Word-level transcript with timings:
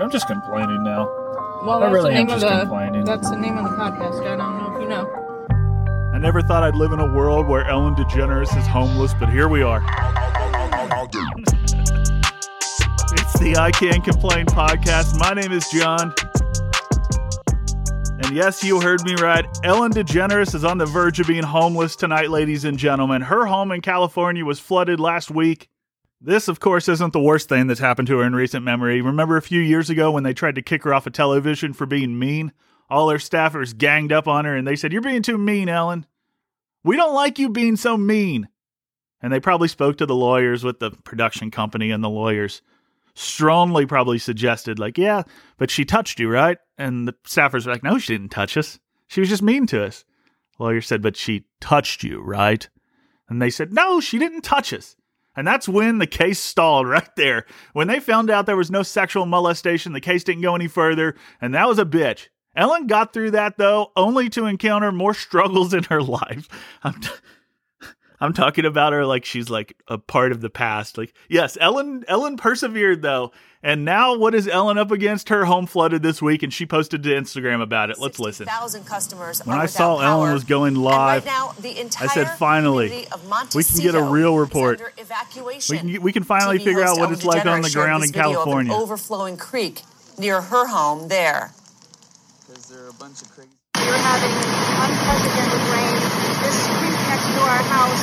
I'm 0.00 0.10
just 0.10 0.26
complaining 0.28 0.84
now. 0.84 1.06
Well, 1.64 1.78
I 1.78 1.80
that's 1.80 1.92
really 1.92 2.12
the 2.12 2.18
am 2.18 2.26
name 2.26 2.34
of 2.34 2.40
just 2.40 2.52
the 2.52 2.60
complaining. 2.60 3.04
that's 3.04 3.30
the 3.30 3.36
name 3.36 3.58
of 3.58 3.64
the 3.64 3.70
podcast. 3.70 4.20
I 4.26 4.36
don't 4.36 4.58
know 4.58 4.76
if 4.76 4.82
you 4.82 4.88
know. 4.88 6.14
I 6.14 6.18
never 6.18 6.40
thought 6.40 6.62
I'd 6.62 6.76
live 6.76 6.92
in 6.92 7.00
a 7.00 7.12
world 7.12 7.48
where 7.48 7.64
Ellen 7.64 7.94
DeGeneres 7.96 8.56
is 8.56 8.66
homeless, 8.66 9.12
but 9.18 9.28
here 9.28 9.48
we 9.48 9.62
are. 9.62 9.82
It's 13.12 13.38
the 13.40 13.56
I 13.58 13.72
Can't 13.72 14.04
Complain 14.04 14.46
podcast. 14.46 15.18
My 15.18 15.32
name 15.32 15.50
is 15.50 15.68
John. 15.68 16.14
And 18.22 18.36
yes, 18.36 18.62
you 18.62 18.80
heard 18.80 19.02
me 19.04 19.14
right. 19.16 19.44
Ellen 19.64 19.92
DeGeneres 19.92 20.54
is 20.54 20.64
on 20.64 20.78
the 20.78 20.86
verge 20.86 21.18
of 21.18 21.26
being 21.26 21.42
homeless 21.42 21.96
tonight, 21.96 22.30
ladies 22.30 22.64
and 22.64 22.78
gentlemen. 22.78 23.22
Her 23.22 23.46
home 23.46 23.72
in 23.72 23.80
California 23.80 24.44
was 24.44 24.60
flooded 24.60 25.00
last 25.00 25.30
week. 25.30 25.68
This, 26.20 26.48
of 26.48 26.58
course, 26.58 26.88
isn't 26.88 27.12
the 27.12 27.20
worst 27.20 27.48
thing 27.48 27.68
that's 27.68 27.78
happened 27.78 28.08
to 28.08 28.18
her 28.18 28.24
in 28.24 28.34
recent 28.34 28.64
memory. 28.64 29.00
Remember 29.00 29.36
a 29.36 29.42
few 29.42 29.60
years 29.60 29.88
ago 29.88 30.10
when 30.10 30.24
they 30.24 30.34
tried 30.34 30.56
to 30.56 30.62
kick 30.62 30.82
her 30.82 30.92
off 30.92 31.06
of 31.06 31.12
television 31.12 31.72
for 31.72 31.86
being 31.86 32.18
mean? 32.18 32.52
All 32.90 33.08
her 33.10 33.18
staffers 33.18 33.76
ganged 33.76 34.12
up 34.12 34.26
on 34.26 34.44
her 34.44 34.56
and 34.56 34.66
they 34.66 34.74
said, 34.74 34.92
You're 34.92 35.02
being 35.02 35.22
too 35.22 35.38
mean, 35.38 35.68
Ellen. 35.68 36.06
We 36.82 36.96
don't 36.96 37.14
like 37.14 37.38
you 37.38 37.50
being 37.50 37.76
so 37.76 37.96
mean. 37.96 38.48
And 39.20 39.32
they 39.32 39.40
probably 39.40 39.68
spoke 39.68 39.98
to 39.98 40.06
the 40.06 40.14
lawyers 40.14 40.64
with 40.64 40.78
the 40.78 40.90
production 40.90 41.50
company, 41.50 41.90
and 41.90 42.02
the 42.02 42.08
lawyers 42.08 42.62
strongly 43.14 43.84
probably 43.84 44.18
suggested, 44.18 44.78
like, 44.78 44.96
yeah, 44.96 45.24
but 45.56 45.70
she 45.70 45.84
touched 45.84 46.20
you, 46.20 46.30
right? 46.30 46.58
And 46.76 47.08
the 47.08 47.14
staffers 47.26 47.66
were 47.66 47.72
like, 47.72 47.82
no, 47.82 47.98
she 47.98 48.14
didn't 48.14 48.30
touch 48.30 48.56
us. 48.56 48.78
She 49.08 49.20
was 49.20 49.28
just 49.28 49.42
mean 49.42 49.66
to 49.66 49.84
us. 49.84 50.04
The 50.56 50.62
lawyer 50.62 50.80
said, 50.80 51.02
but 51.02 51.16
she 51.16 51.46
touched 51.60 52.04
you, 52.04 52.20
right? 52.20 52.68
And 53.28 53.42
they 53.42 53.50
said, 53.50 53.72
no, 53.72 54.00
she 54.00 54.18
didn't 54.18 54.42
touch 54.42 54.72
us. 54.72 54.96
And 55.38 55.46
that's 55.46 55.68
when 55.68 55.98
the 55.98 56.06
case 56.08 56.40
stalled 56.40 56.88
right 56.88 57.14
there. 57.14 57.46
When 57.72 57.86
they 57.86 58.00
found 58.00 58.28
out 58.28 58.46
there 58.46 58.56
was 58.56 58.72
no 58.72 58.82
sexual 58.82 59.24
molestation, 59.24 59.92
the 59.92 60.00
case 60.00 60.24
didn't 60.24 60.42
go 60.42 60.56
any 60.56 60.66
further, 60.66 61.14
and 61.40 61.54
that 61.54 61.68
was 61.68 61.78
a 61.78 61.84
bitch. 61.84 62.26
Ellen 62.56 62.88
got 62.88 63.12
through 63.12 63.30
that 63.30 63.56
though, 63.56 63.92
only 63.94 64.28
to 64.30 64.46
encounter 64.46 64.90
more 64.90 65.14
struggles 65.14 65.72
in 65.72 65.84
her 65.84 66.02
life. 66.02 66.48
I'm, 68.20 68.32
talking 68.32 68.64
about 68.64 68.92
her 68.92 69.04
like 69.06 69.24
she's 69.24 69.48
like 69.48 69.76
a 69.86 69.98
part 69.98 70.32
of 70.32 70.40
the 70.40 70.50
past. 70.50 70.98
Like, 70.98 71.14
yes, 71.28 71.56
Ellen 71.60 72.04
Ellen 72.08 72.36
persevered 72.36 73.02
though. 73.02 73.32
And 73.62 73.84
now 73.84 74.16
what 74.16 74.34
is 74.34 74.46
Ellen 74.46 74.78
up 74.78 74.90
against? 74.90 75.28
Her 75.30 75.44
home 75.44 75.66
flooded 75.66 76.02
this 76.02 76.22
week 76.22 76.42
and 76.42 76.52
she 76.52 76.64
posted 76.64 77.02
to 77.02 77.08
Instagram 77.08 77.60
about 77.60 77.90
it. 77.90 77.98
Let's 77.98 78.20
listen. 78.20 78.46
Thousand 78.46 78.84
customers. 78.86 79.44
When 79.44 79.58
I 79.58 79.62
without 79.62 79.76
saw 79.76 80.00
Ellen 80.00 80.32
was 80.32 80.44
going 80.44 80.76
live, 80.76 81.24
right 81.24 81.32
now, 81.32 81.52
the 81.60 81.80
entire 81.80 82.08
I 82.08 82.12
said, 82.12 82.30
finally, 82.38 83.06
we 83.54 83.64
can 83.64 83.78
get 83.80 83.94
a 83.94 84.02
real 84.02 84.36
report. 84.38 84.80
evacuation. 84.96 85.86
We 85.86 85.92
can 85.92 86.02
we 86.02 86.12
can 86.12 86.22
finally 86.22 86.58
TV 86.58 86.64
figure 86.64 86.84
out 86.84 86.98
what 86.98 87.04
Ellen 87.06 87.12
it's 87.14 87.24
like 87.24 87.46
on 87.46 87.62
the 87.62 87.70
ground 87.70 88.04
in 88.04 88.10
video 88.10 88.30
of 88.30 88.30
an 88.30 88.34
California. 88.34 88.72
overflowing 88.72 89.36
creek 89.36 89.82
near 90.18 90.40
her 90.40 90.66
home 90.68 91.08
there. 91.08 91.52
Because 92.46 92.66
there 92.68 92.84
are 92.84 92.88
a 92.90 92.94
bunch 92.94 93.22
of 93.22 93.30
crazy. 93.30 93.50
We're 93.76 93.96
having 93.96 94.32
unprecedented 94.82 95.62
rain. 95.72 95.94
This 96.42 96.66
creek 96.78 96.87
next 97.08 97.26
to 97.26 97.40
our 97.40 97.62
house 97.72 98.02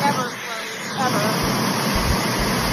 never 0.00 0.26
flows, 0.30 1.02
ever. 1.02 1.22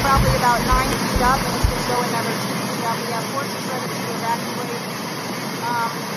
Probably 0.06 0.34
about 0.38 0.62
nine 0.70 0.90
feet 0.94 1.22
up, 1.26 1.42
and 1.42 1.54
it's 1.58 1.66
been 1.66 1.86
going 1.90 2.10
two 2.14 2.56
feet 2.70 2.86
up. 2.86 2.98
We 3.02 3.10
have 3.10 3.26
horses 3.34 3.66
ready 3.68 3.90
to 3.90 4.10
evacuate. 4.16 4.82
Um. 5.66 6.16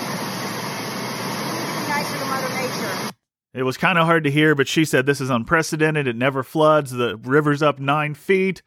It 3.55 3.63
was 3.63 3.77
kind 3.77 3.99
of 3.99 4.07
hard 4.07 4.25
to 4.25 4.31
hear, 4.31 4.55
but 4.55 4.69
she 4.69 4.85
said 4.85 5.07
this 5.07 5.21
is 5.21 5.31
unprecedented. 5.31 6.07
It 6.07 6.15
never 6.15 6.43
floods. 6.43 6.93
The 6.93 7.17
river's 7.17 7.63
up 7.63 7.81
nine 7.81 8.15
feet. 8.15 8.63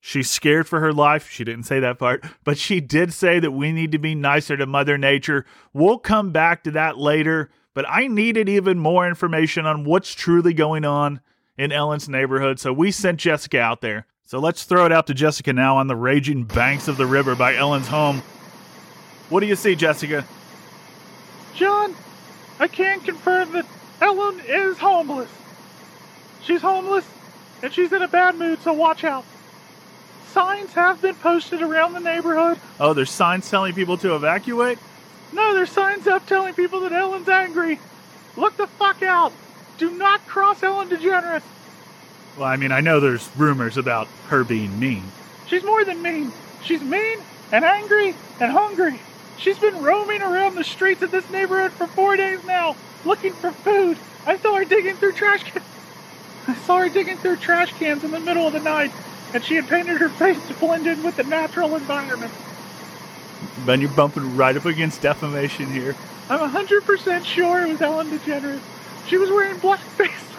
She's 0.00 0.30
scared 0.30 0.66
for 0.66 0.80
her 0.80 0.92
life. 0.92 1.28
She 1.30 1.44
didn't 1.44 1.64
say 1.64 1.78
that 1.80 1.98
part, 1.98 2.24
but 2.42 2.56
she 2.56 2.80
did 2.80 3.12
say 3.12 3.38
that 3.38 3.50
we 3.50 3.70
need 3.70 3.92
to 3.92 3.98
be 3.98 4.14
nicer 4.14 4.56
to 4.56 4.66
Mother 4.66 4.96
Nature. 4.96 5.44
We'll 5.72 5.98
come 5.98 6.32
back 6.32 6.64
to 6.64 6.70
that 6.72 6.98
later, 6.98 7.50
but 7.74 7.84
I 7.88 8.06
needed 8.06 8.48
even 8.48 8.78
more 8.78 9.06
information 9.06 9.66
on 9.66 9.84
what's 9.84 10.14
truly 10.14 10.52
going 10.52 10.84
on 10.84 11.20
in 11.56 11.72
Ellen's 11.72 12.08
neighborhood, 12.08 12.58
so 12.60 12.72
we 12.72 12.90
sent 12.90 13.18
Jessica 13.18 13.60
out 13.60 13.80
there. 13.80 14.06
So 14.24 14.38
let's 14.38 14.64
throw 14.64 14.84
it 14.84 14.92
out 14.92 15.06
to 15.06 15.14
Jessica 15.14 15.52
now 15.52 15.78
on 15.78 15.86
the 15.86 15.96
raging 15.96 16.44
banks 16.44 16.86
of 16.86 16.96
the 16.96 17.06
river 17.06 17.34
by 17.34 17.56
Ellen's 17.56 17.88
home. 17.88 18.22
What 19.30 19.40
do 19.40 19.46
you 19.46 19.56
see, 19.56 19.74
Jessica? 19.74 20.24
John, 21.54 21.94
I 22.60 22.68
can 22.68 23.00
confirm 23.00 23.52
that 23.52 23.66
Ellen 24.00 24.40
is 24.46 24.78
homeless. 24.78 25.30
She's 26.42 26.62
homeless 26.62 27.06
and 27.62 27.72
she's 27.72 27.92
in 27.92 28.02
a 28.02 28.08
bad 28.08 28.36
mood, 28.36 28.60
so 28.60 28.72
watch 28.72 29.02
out. 29.04 29.24
Signs 30.28 30.72
have 30.74 31.00
been 31.02 31.14
posted 31.16 31.62
around 31.62 31.94
the 31.94 32.00
neighborhood. 32.00 32.58
Oh, 32.78 32.92
there's 32.92 33.10
signs 33.10 33.50
telling 33.50 33.74
people 33.74 33.96
to 33.98 34.14
evacuate? 34.14 34.78
No, 35.32 35.54
there's 35.54 35.70
signs 35.70 36.06
up 36.06 36.26
telling 36.26 36.54
people 36.54 36.80
that 36.80 36.92
Ellen's 36.92 37.28
angry. 37.28 37.78
Look 38.36 38.56
the 38.56 38.66
fuck 38.66 39.02
out. 39.02 39.32
Do 39.78 39.90
not 39.90 40.26
cross 40.26 40.62
Ellen 40.62 40.88
DeGeneres. 40.88 41.42
Well, 42.36 42.48
I 42.48 42.56
mean, 42.56 42.72
I 42.72 42.80
know 42.80 43.00
there's 43.00 43.28
rumors 43.36 43.76
about 43.76 44.06
her 44.28 44.44
being 44.44 44.78
mean. 44.78 45.02
She's 45.46 45.64
more 45.64 45.84
than 45.84 46.02
mean. 46.02 46.32
She's 46.62 46.82
mean 46.82 47.18
and 47.52 47.64
angry 47.64 48.14
and 48.40 48.52
hungry. 48.52 48.98
She's 49.38 49.58
been 49.58 49.82
roaming 49.82 50.22
around 50.22 50.56
the 50.56 50.64
streets 50.64 51.02
of 51.02 51.10
this 51.10 51.28
neighborhood 51.30 51.72
for 51.72 51.86
four 51.86 52.16
days 52.16 52.44
now, 52.44 52.76
looking 53.04 53.32
for 53.32 53.52
food. 53.52 53.96
I 54.26 54.36
saw 54.36 54.56
her 54.56 54.64
digging 54.64 54.96
through 54.96 55.12
trash 55.12 55.44
cans. 55.44 55.64
I 56.46 56.54
saw 56.54 56.78
her 56.78 56.88
digging 56.88 57.16
through 57.18 57.36
trash 57.36 57.72
cans 57.74 58.04
in 58.04 58.10
the 58.10 58.20
middle 58.20 58.46
of 58.46 58.52
the 58.52 58.60
night, 58.60 58.90
and 59.32 59.44
she 59.44 59.54
had 59.54 59.68
painted 59.68 59.98
her 59.98 60.08
face 60.08 60.44
to 60.48 60.54
blend 60.54 60.86
in 60.86 61.02
with 61.02 61.16
the 61.16 61.24
natural 61.24 61.76
environment. 61.76 62.32
Ben, 63.64 63.80
you're 63.80 63.90
bumping 63.90 64.36
right 64.36 64.56
up 64.56 64.64
against 64.64 65.02
defamation 65.02 65.70
here. 65.70 65.94
I'm 66.28 66.40
100% 66.40 67.24
sure 67.24 67.64
it 67.64 67.68
was 67.72 67.80
Ellen 67.80 68.08
DeGeneres. 68.08 68.60
She 69.06 69.16
was 69.16 69.30
wearing 69.30 69.56
blackface. 69.56 70.24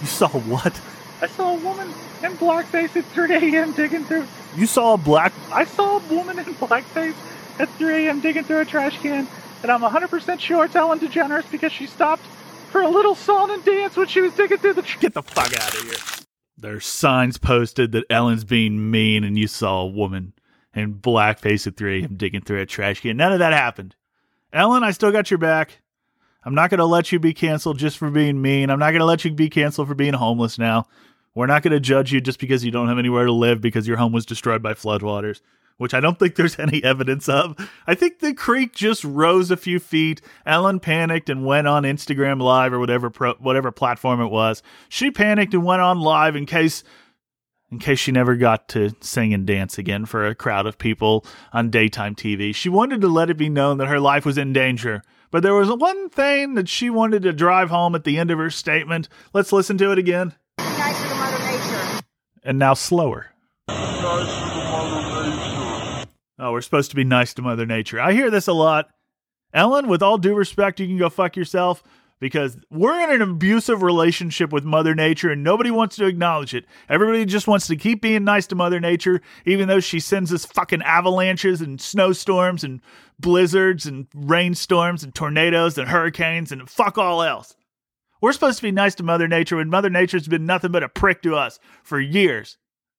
You 0.00 0.06
saw 0.06 0.28
what? 0.28 0.78
I 1.22 1.26
saw 1.26 1.56
a 1.56 1.58
woman 1.58 1.88
in 2.22 2.32
blackface 2.32 2.94
at 2.96 3.04
3 3.06 3.32
a.m. 3.54 3.72
digging 3.72 4.04
through. 4.04 4.26
You 4.54 4.66
saw 4.66 4.92
a 4.92 4.98
black. 4.98 5.32
I 5.50 5.64
saw 5.64 5.96
a 5.98 6.14
woman 6.14 6.38
in 6.38 6.44
blackface 6.44 7.14
at 7.58 7.68
3 7.70 8.06
a.m. 8.06 8.20
digging 8.20 8.44
through 8.44 8.60
a 8.60 8.64
trash 8.66 8.98
can, 9.00 9.26
and 9.62 9.72
I'm 9.72 9.80
100% 9.80 10.38
sure 10.38 10.66
it's 10.66 10.76
Ellen 10.76 10.98
DeGeneres 10.98 11.50
because 11.50 11.72
she 11.72 11.86
stopped 11.86 12.24
for 12.70 12.82
a 12.82 12.88
little 12.88 13.14
song 13.14 13.50
and 13.50 13.64
dance 13.64 13.96
when 13.96 14.06
she 14.06 14.20
was 14.20 14.34
digging 14.34 14.58
through 14.58 14.74
the. 14.74 14.82
Tr- 14.82 14.98
Get 15.00 15.14
the 15.14 15.22
fuck 15.22 15.54
out 15.56 15.74
of 15.74 15.80
here. 15.80 15.94
There's 16.58 16.84
signs 16.86 17.38
posted 17.38 17.92
that 17.92 18.04
Ellen's 18.10 18.44
being 18.44 18.90
mean, 18.90 19.24
and 19.24 19.38
you 19.38 19.48
saw 19.48 19.80
a 19.80 19.86
woman 19.86 20.34
in 20.76 20.94
blackface 20.94 21.66
at 21.66 21.76
3 21.76 22.02
a.m. 22.02 22.16
digging 22.16 22.42
through 22.42 22.60
a 22.60 22.66
trash 22.66 23.00
can. 23.00 23.16
None 23.16 23.32
of 23.32 23.38
that 23.40 23.52
happened. 23.52 23.96
Ellen, 24.52 24.84
I 24.84 24.92
still 24.92 25.10
got 25.10 25.30
your 25.30 25.38
back. 25.38 25.80
I'm 26.44 26.54
not 26.54 26.70
going 26.70 26.78
to 26.78 26.84
let 26.84 27.10
you 27.10 27.18
be 27.18 27.34
canceled 27.34 27.78
just 27.78 27.98
for 27.98 28.10
being 28.10 28.40
mean. 28.40 28.70
I'm 28.70 28.78
not 28.78 28.90
going 28.90 29.00
to 29.00 29.06
let 29.06 29.24
you 29.24 29.32
be 29.32 29.50
canceled 29.50 29.88
for 29.88 29.94
being 29.96 30.14
homeless 30.14 30.58
now. 30.58 30.86
We're 31.34 31.46
not 31.46 31.62
going 31.62 31.72
to 31.72 31.80
judge 31.80 32.12
you 32.12 32.20
just 32.20 32.38
because 32.38 32.64
you 32.64 32.70
don't 32.70 32.88
have 32.88 32.98
anywhere 32.98 33.26
to 33.26 33.32
live 33.32 33.60
because 33.60 33.88
your 33.88 33.96
home 33.96 34.12
was 34.12 34.24
destroyed 34.24 34.62
by 34.62 34.74
floodwaters, 34.74 35.40
which 35.76 35.92
I 35.92 36.00
don't 36.00 36.18
think 36.18 36.36
there's 36.36 36.58
any 36.60 36.84
evidence 36.84 37.28
of. 37.28 37.56
I 37.86 37.94
think 37.94 38.20
the 38.20 38.32
creek 38.32 38.74
just 38.74 39.02
rose 39.02 39.50
a 39.50 39.56
few 39.56 39.80
feet. 39.80 40.22
Ellen 40.46 40.78
panicked 40.78 41.28
and 41.28 41.44
went 41.44 41.66
on 41.66 41.82
Instagram 41.82 42.40
Live 42.40 42.72
or 42.72 42.78
whatever 42.78 43.10
pro- 43.10 43.34
whatever 43.34 43.72
platform 43.72 44.20
it 44.20 44.28
was. 44.28 44.62
She 44.88 45.10
panicked 45.10 45.52
and 45.52 45.64
went 45.64 45.82
on 45.82 46.00
live 46.00 46.36
in 46.36 46.46
case 46.46 46.84
in 47.70 47.78
case 47.78 47.98
she 47.98 48.12
never 48.12 48.36
got 48.36 48.68
to 48.68 48.90
sing 49.00 49.34
and 49.34 49.46
dance 49.46 49.78
again 49.78 50.06
for 50.06 50.26
a 50.26 50.34
crowd 50.34 50.66
of 50.66 50.78
people 50.78 51.24
on 51.52 51.70
daytime 51.70 52.14
TV. 52.14 52.54
She 52.54 52.68
wanted 52.68 53.00
to 53.00 53.08
let 53.08 53.30
it 53.30 53.36
be 53.36 53.48
known 53.48 53.78
that 53.78 53.88
her 53.88 54.00
life 54.00 54.24
was 54.24 54.38
in 54.38 54.52
danger. 54.52 55.02
But 55.30 55.42
there 55.42 55.54
was 55.54 55.68
one 55.68 56.08
thing 56.08 56.54
that 56.54 56.68
she 56.68 56.88
wanted 56.90 57.22
to 57.22 57.32
drive 57.32 57.70
home 57.70 57.94
at 57.94 58.04
the 58.04 58.18
end 58.18 58.30
of 58.30 58.38
her 58.38 58.50
statement. 58.50 59.08
Let's 59.32 59.52
listen 59.52 59.76
to 59.78 59.90
it 59.90 59.98
again. 59.98 60.34
And 62.44 62.58
now 62.58 62.74
slower. 62.74 63.32
Oh, 66.38 66.52
we're 66.52 66.60
supposed 66.60 66.90
to 66.90 66.96
be 66.96 67.04
nice 67.04 67.34
to 67.34 67.42
Mother 67.42 67.66
Nature. 67.66 68.00
I 68.00 68.12
hear 68.12 68.30
this 68.30 68.46
a 68.46 68.52
lot. 68.52 68.88
Ellen, 69.52 69.88
with 69.88 70.02
all 70.02 70.18
due 70.18 70.34
respect, 70.34 70.78
you 70.78 70.86
can 70.86 70.98
go 70.98 71.08
fuck 71.08 71.34
yourself 71.34 71.82
because 72.18 72.56
we're 72.70 73.02
in 73.02 73.10
an 73.10 73.22
abusive 73.22 73.82
relationship 73.82 74.52
with 74.52 74.64
Mother 74.64 74.94
Nature 74.94 75.30
and 75.30 75.42
nobody 75.42 75.70
wants 75.70 75.96
to 75.96 76.06
acknowledge 76.06 76.54
it. 76.54 76.64
Everybody 76.88 77.24
just 77.24 77.46
wants 77.46 77.66
to 77.66 77.76
keep 77.76 78.02
being 78.02 78.24
nice 78.24 78.46
to 78.48 78.54
Mother 78.54 78.80
Nature, 78.80 79.20
even 79.44 79.68
though 79.68 79.80
she 79.80 80.00
sends 80.00 80.32
us 80.32 80.46
fucking 80.46 80.82
avalanches 80.82 81.60
and 81.60 81.80
snowstorms 81.80 82.64
and 82.64 82.80
blizzards 83.18 83.86
and 83.86 84.06
rainstorms 84.14 85.02
and 85.02 85.14
tornadoes 85.14 85.78
and 85.78 85.88
hurricanes 85.88 86.52
and 86.52 86.68
fuck 86.68 86.98
all 86.98 87.22
else. 87.22 87.54
We're 88.20 88.32
supposed 88.32 88.58
to 88.58 88.62
be 88.62 88.72
nice 88.72 88.94
to 88.96 89.02
Mother 89.02 89.28
Nature 89.28 89.56
when 89.56 89.68
Mother 89.68 89.90
Nature's 89.90 90.28
been 90.28 90.46
nothing 90.46 90.72
but 90.72 90.82
a 90.82 90.88
prick 90.88 91.22
to 91.22 91.34
us 91.36 91.58
for 91.82 92.00
years. 92.00 92.56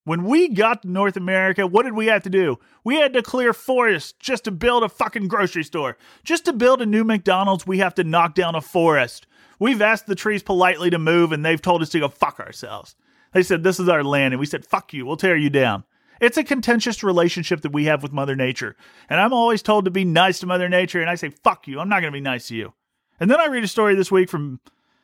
When 0.07 0.24
we 0.24 0.48
got 0.48 0.83
to 0.83 0.89
North 0.89 1.18
America, 1.18 1.68
what 1.68 1.83
did 1.83 1.94
we 1.94 2.06
have 2.06 2.24
to 2.24 2.30
do? 2.30 2.59
We 2.86 2.95
had 2.95 3.12
to 3.12 3.21
clear 3.21 3.51
forests 3.51 4.13
just 4.13 4.45
to 4.45 4.51
build 4.51 4.83
a 4.83 4.88
fucking 4.88 5.27
grocery 5.27 5.65
store. 5.65 5.98
Just 6.24 6.45
to 6.45 6.54
build 6.54 6.81
a 6.81 6.86
new 6.86 7.04
McDonald's, 7.04 7.68
we 7.68 7.80
have 7.80 7.94
to 7.95 8.06
knock 8.06 8.33
down 8.33 8.56
a 8.56 8.62
forest. 8.62 9.27
We've 9.59 9.81
asked 9.81 10.07
the 10.07 10.15
trees 10.15 10.42
politely 10.42 10.89
to 10.92 10.98
move, 10.98 11.33
and 11.33 11.44
they've 11.44 11.62
told 11.62 11.81
us 11.81 11.89
to 11.89 12.00
go 12.00 12.07
fuck 12.07 12.39
ourselves. 12.39 12.95
They 13.33 13.44
said, 13.44 13.63
This 13.63 13.81
is 13.81 13.89
our 13.89 14.01
land. 14.01 14.33
And 14.33 14.39
we 14.39 14.45
said, 14.45 14.65
Fuck 14.65 14.94
you. 14.94 15.06
We'll 15.06 15.18
tear 15.18 15.36
you 15.36 15.50
down. 15.50 15.83
It's 16.21 16.38
a 16.38 16.44
contentious 16.45 17.04
relationship 17.04 17.59
that 17.63 17.74
we 17.74 17.83
have 17.83 18.01
with 18.01 18.13
Mother 18.13 18.38
Nature. 18.38 18.77
And 19.09 19.19
I'm 19.19 19.33
always 19.33 19.62
told 19.62 19.83
to 19.83 19.92
be 19.92 20.06
nice 20.06 20.39
to 20.39 20.45
Mother 20.45 20.69
Nature, 20.69 21.01
and 21.01 21.09
I 21.09 21.15
say, 21.15 21.31
fuck 21.31 21.68
you. 21.68 21.81
I'm 21.81 21.89
not 21.89 22.00
going 22.00 22.13
to 22.13 22.18
be 22.18 22.21
nice 22.21 22.48
to 22.48 22.56
you. 22.56 22.74
And 23.19 23.30
then 23.30 23.42
I 23.42 23.48
read 23.48 23.65
a 23.65 23.68
story 23.68 23.94
this 23.94 24.09
week 24.09 24.30
from 24.30 24.62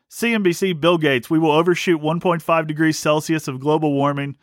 CNBC 0.09 0.79
Bill 0.79 0.97
Gates. 0.97 1.29
We 1.29 1.39
will 1.39 1.51
overshoot 1.51 2.01
1.5 2.01 2.67
degrees 2.67 2.97
Celsius 2.97 3.49
of 3.49 3.59
global 3.59 3.91
warming. 3.91 4.37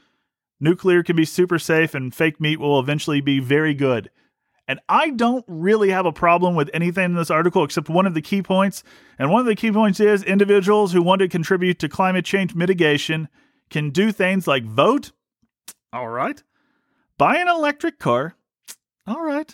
Nuclear 0.60 1.02
can 1.02 1.16
be 1.16 1.24
super 1.24 1.58
safe, 1.58 1.94
and 1.94 2.14
fake 2.14 2.40
meat 2.40 2.60
will 2.60 2.78
eventually 2.78 3.20
be 3.20 3.40
very 3.40 3.74
good. 3.74 4.10
And 4.68 4.78
I 4.88 5.10
don't 5.10 5.44
really 5.48 5.90
have 5.90 6.06
a 6.06 6.12
problem 6.12 6.54
with 6.54 6.70
anything 6.72 7.06
in 7.06 7.14
this 7.14 7.28
article 7.28 7.64
except 7.64 7.88
one 7.88 8.06
of 8.06 8.14
the 8.14 8.22
key 8.22 8.40
points. 8.40 8.84
And 9.18 9.28
one 9.28 9.40
of 9.40 9.46
the 9.46 9.56
key 9.56 9.72
points 9.72 9.98
is 9.98 10.22
individuals 10.22 10.92
who 10.92 11.02
want 11.02 11.22
to 11.22 11.28
contribute 11.28 11.80
to 11.80 11.88
climate 11.88 12.24
change 12.24 12.54
mitigation 12.54 13.28
can 13.68 13.90
do 13.90 14.12
things 14.12 14.46
like 14.46 14.62
vote. 14.64 15.10
All 15.92 16.08
right. 16.08 16.40
Buy 17.18 17.38
an 17.38 17.48
electric 17.48 17.98
car. 17.98 18.36
All 19.08 19.20
right. 19.20 19.52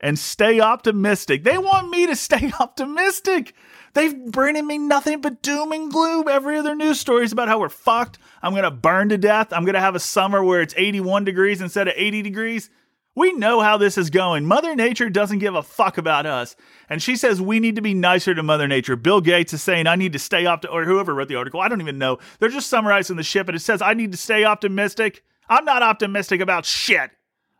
And 0.00 0.18
stay 0.18 0.58
optimistic. 0.58 1.44
They 1.44 1.56
want 1.56 1.90
me 1.90 2.06
to 2.08 2.16
stay 2.16 2.50
optimistic. 2.60 3.54
They've 3.94 4.26
bringing 4.26 4.66
me 4.66 4.76
nothing 4.78 5.20
but 5.20 5.40
doom 5.40 5.72
and 5.72 5.90
gloom. 5.90 6.26
Every 6.28 6.58
other 6.58 6.74
news 6.74 6.98
story 7.00 7.24
is 7.24 7.32
about 7.32 7.48
how 7.48 7.60
we're 7.60 7.68
fucked. 7.68 8.18
I'm 8.42 8.52
going 8.52 8.64
to 8.64 8.70
burn 8.70 9.08
to 9.10 9.18
death. 9.18 9.52
I'm 9.52 9.64
going 9.64 9.74
to 9.74 9.80
have 9.80 9.94
a 9.94 10.00
summer 10.00 10.42
where 10.42 10.60
it's 10.60 10.74
81 10.76 11.24
degrees 11.24 11.60
instead 11.60 11.86
of 11.86 11.94
80 11.96 12.22
degrees. 12.22 12.70
We 13.16 13.32
know 13.32 13.60
how 13.60 13.76
this 13.76 13.96
is 13.96 14.10
going. 14.10 14.44
Mother 14.44 14.74
Nature 14.74 15.08
doesn't 15.08 15.38
give 15.38 15.54
a 15.54 15.62
fuck 15.62 15.98
about 15.98 16.26
us. 16.26 16.56
And 16.88 17.00
she 17.00 17.14
says 17.14 17.40
we 17.40 17.60
need 17.60 17.76
to 17.76 17.82
be 17.82 17.94
nicer 17.94 18.34
to 18.34 18.42
Mother 18.42 18.66
Nature. 18.66 18.96
Bill 18.96 19.20
Gates 19.20 19.52
is 19.52 19.62
saying 19.62 19.86
I 19.86 19.94
need 19.94 20.12
to 20.14 20.18
stay 20.18 20.44
up 20.46 20.64
or 20.68 20.84
whoever 20.84 21.14
wrote 21.14 21.28
the 21.28 21.36
article. 21.36 21.60
I 21.60 21.68
don't 21.68 21.80
even 21.80 21.98
know. 21.98 22.18
They're 22.40 22.48
just 22.48 22.68
summarizing 22.68 23.14
the 23.16 23.22
shit, 23.22 23.46
but 23.46 23.54
it 23.54 23.60
says 23.60 23.80
I 23.80 23.94
need 23.94 24.10
to 24.10 24.18
stay 24.18 24.44
optimistic. 24.44 25.22
I'm 25.48 25.64
not 25.64 25.84
optimistic 25.84 26.40
about 26.40 26.64
shit. 26.64 27.12